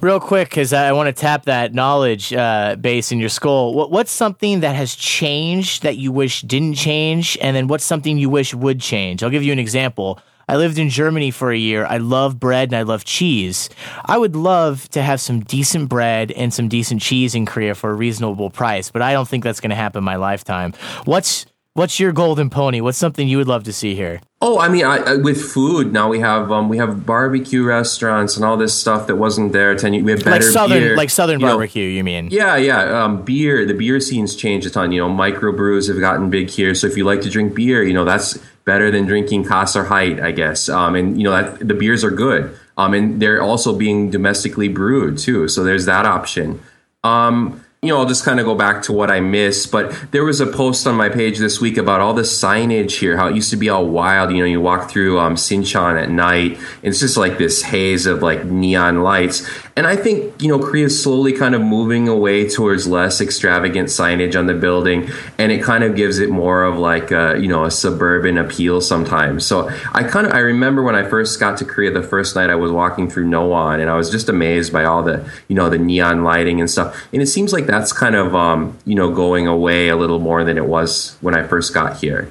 [0.00, 3.74] Real quick, because I want to tap that knowledge uh, base in your skull.
[3.74, 7.36] What, what's something that has changed that you wish didn't change?
[7.42, 9.22] And then what's something you wish would change?
[9.22, 10.18] I'll give you an example.
[10.48, 11.84] I lived in Germany for a year.
[11.84, 13.68] I love bread and I love cheese.
[14.06, 17.90] I would love to have some decent bread and some decent cheese in Korea for
[17.90, 20.72] a reasonable price, but I don't think that's going to happen in my lifetime.
[21.04, 21.44] What's
[21.74, 22.80] what's your golden pony?
[22.80, 24.20] What's something you would love to see here?
[24.42, 28.36] Oh, I mean, I, I, with food now we have um, we have barbecue restaurants
[28.36, 30.04] and all this stuff that wasn't there ten years.
[30.04, 30.96] We have better Like southern, beer.
[30.96, 31.84] like southern You know, barbecue.
[31.84, 32.28] you mean?
[32.30, 33.04] yeah, yeah.
[33.04, 34.92] Um, beer, the beer scene's changed a ton.
[34.92, 36.74] You know, microbrews have gotten big here.
[36.74, 39.84] So if you like to drink beer, you know that's better than drinking Cass or
[39.84, 40.68] Hite, I guess.
[40.68, 42.56] Um, and you know that the beers are good.
[42.78, 45.48] Um, and they're also being domestically brewed too.
[45.48, 46.62] So there's that option.
[47.04, 50.22] Um, you know, I'll just kind of go back to what I missed, but there
[50.22, 53.34] was a post on my page this week about all the signage here, how it
[53.34, 54.30] used to be all wild.
[54.32, 58.04] You know, you walk through um, Sinchon at night, and it's just like this haze
[58.04, 59.48] of like neon lights.
[59.76, 63.88] And I think, you know, Korea is slowly kind of moving away towards less extravagant
[63.88, 65.08] signage on the building,
[65.38, 68.82] and it kind of gives it more of like a, you know, a suburban appeal
[68.82, 69.46] sometimes.
[69.46, 72.50] So I kind of, I remember when I first got to Korea, the first night
[72.50, 75.70] I was walking through Noan, and I was just amazed by all the, you know,
[75.70, 76.94] the neon lighting and stuff.
[77.14, 80.42] And it seems like that's kind of, um, you know, going away a little more
[80.44, 82.30] than it was when I first got here.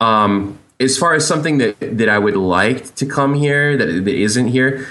[0.00, 4.14] Um, as far as something that, that I would like to come here that, that
[4.14, 4.86] isn't here,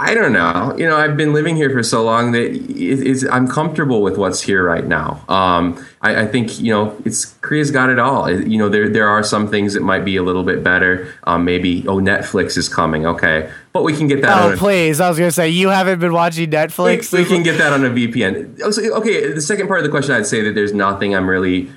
[0.00, 0.76] I don't know.
[0.78, 4.40] You know, I've been living here for so long that it, I'm comfortable with what's
[4.40, 5.24] here right now.
[5.28, 8.26] Um, I, I think you know, it's Korea's got it all.
[8.26, 11.12] It- you know, there there are some things that might be a little bit better.
[11.24, 13.06] Um, maybe oh, Netflix is coming.
[13.06, 14.40] Okay, but we can get that.
[14.40, 15.00] Oh, a- please.
[15.00, 17.12] I was going to say, you haven't been watching Netflix?
[17.12, 18.60] we can get that on a VPN.
[18.62, 21.70] Oh, Okay, the second part of the question, I'd say that there's nothing I'm really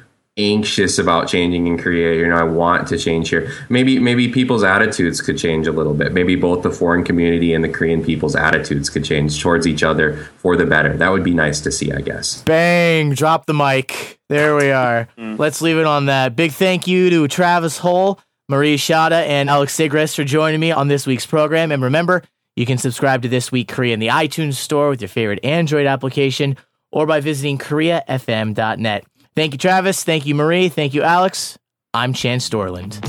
[0.50, 2.16] anxious about changing in Korea.
[2.16, 3.52] You know, I want to change here.
[3.70, 6.14] Maybe maybe people's attitudes could change a little bit.
[6.14, 10.30] Maybe both the foreign community and the Korean people's attitudes could change towards each other
[10.38, 10.96] for the better.
[10.98, 12.42] That would be nice to see, I guess.
[12.44, 14.20] Bang, drop the mic.
[14.30, 15.08] There we are.
[15.18, 15.38] Mm.
[15.38, 16.36] Let's leave it on that.
[16.36, 20.88] Big thank you to Travis Hull, Marie Shada, and Alex Sigres for joining me on
[20.88, 21.72] this week's program.
[21.72, 22.24] And remember,
[22.56, 25.86] you can subscribe to This Week Korea in the iTunes store with your favorite Android
[25.86, 26.58] application
[26.92, 29.06] or by visiting koreafm.net.
[29.36, 30.04] Thank you, Travis.
[30.04, 30.70] Thank you, Marie.
[30.70, 31.58] Thank you, Alex.
[31.94, 33.00] I'm Chan Storland.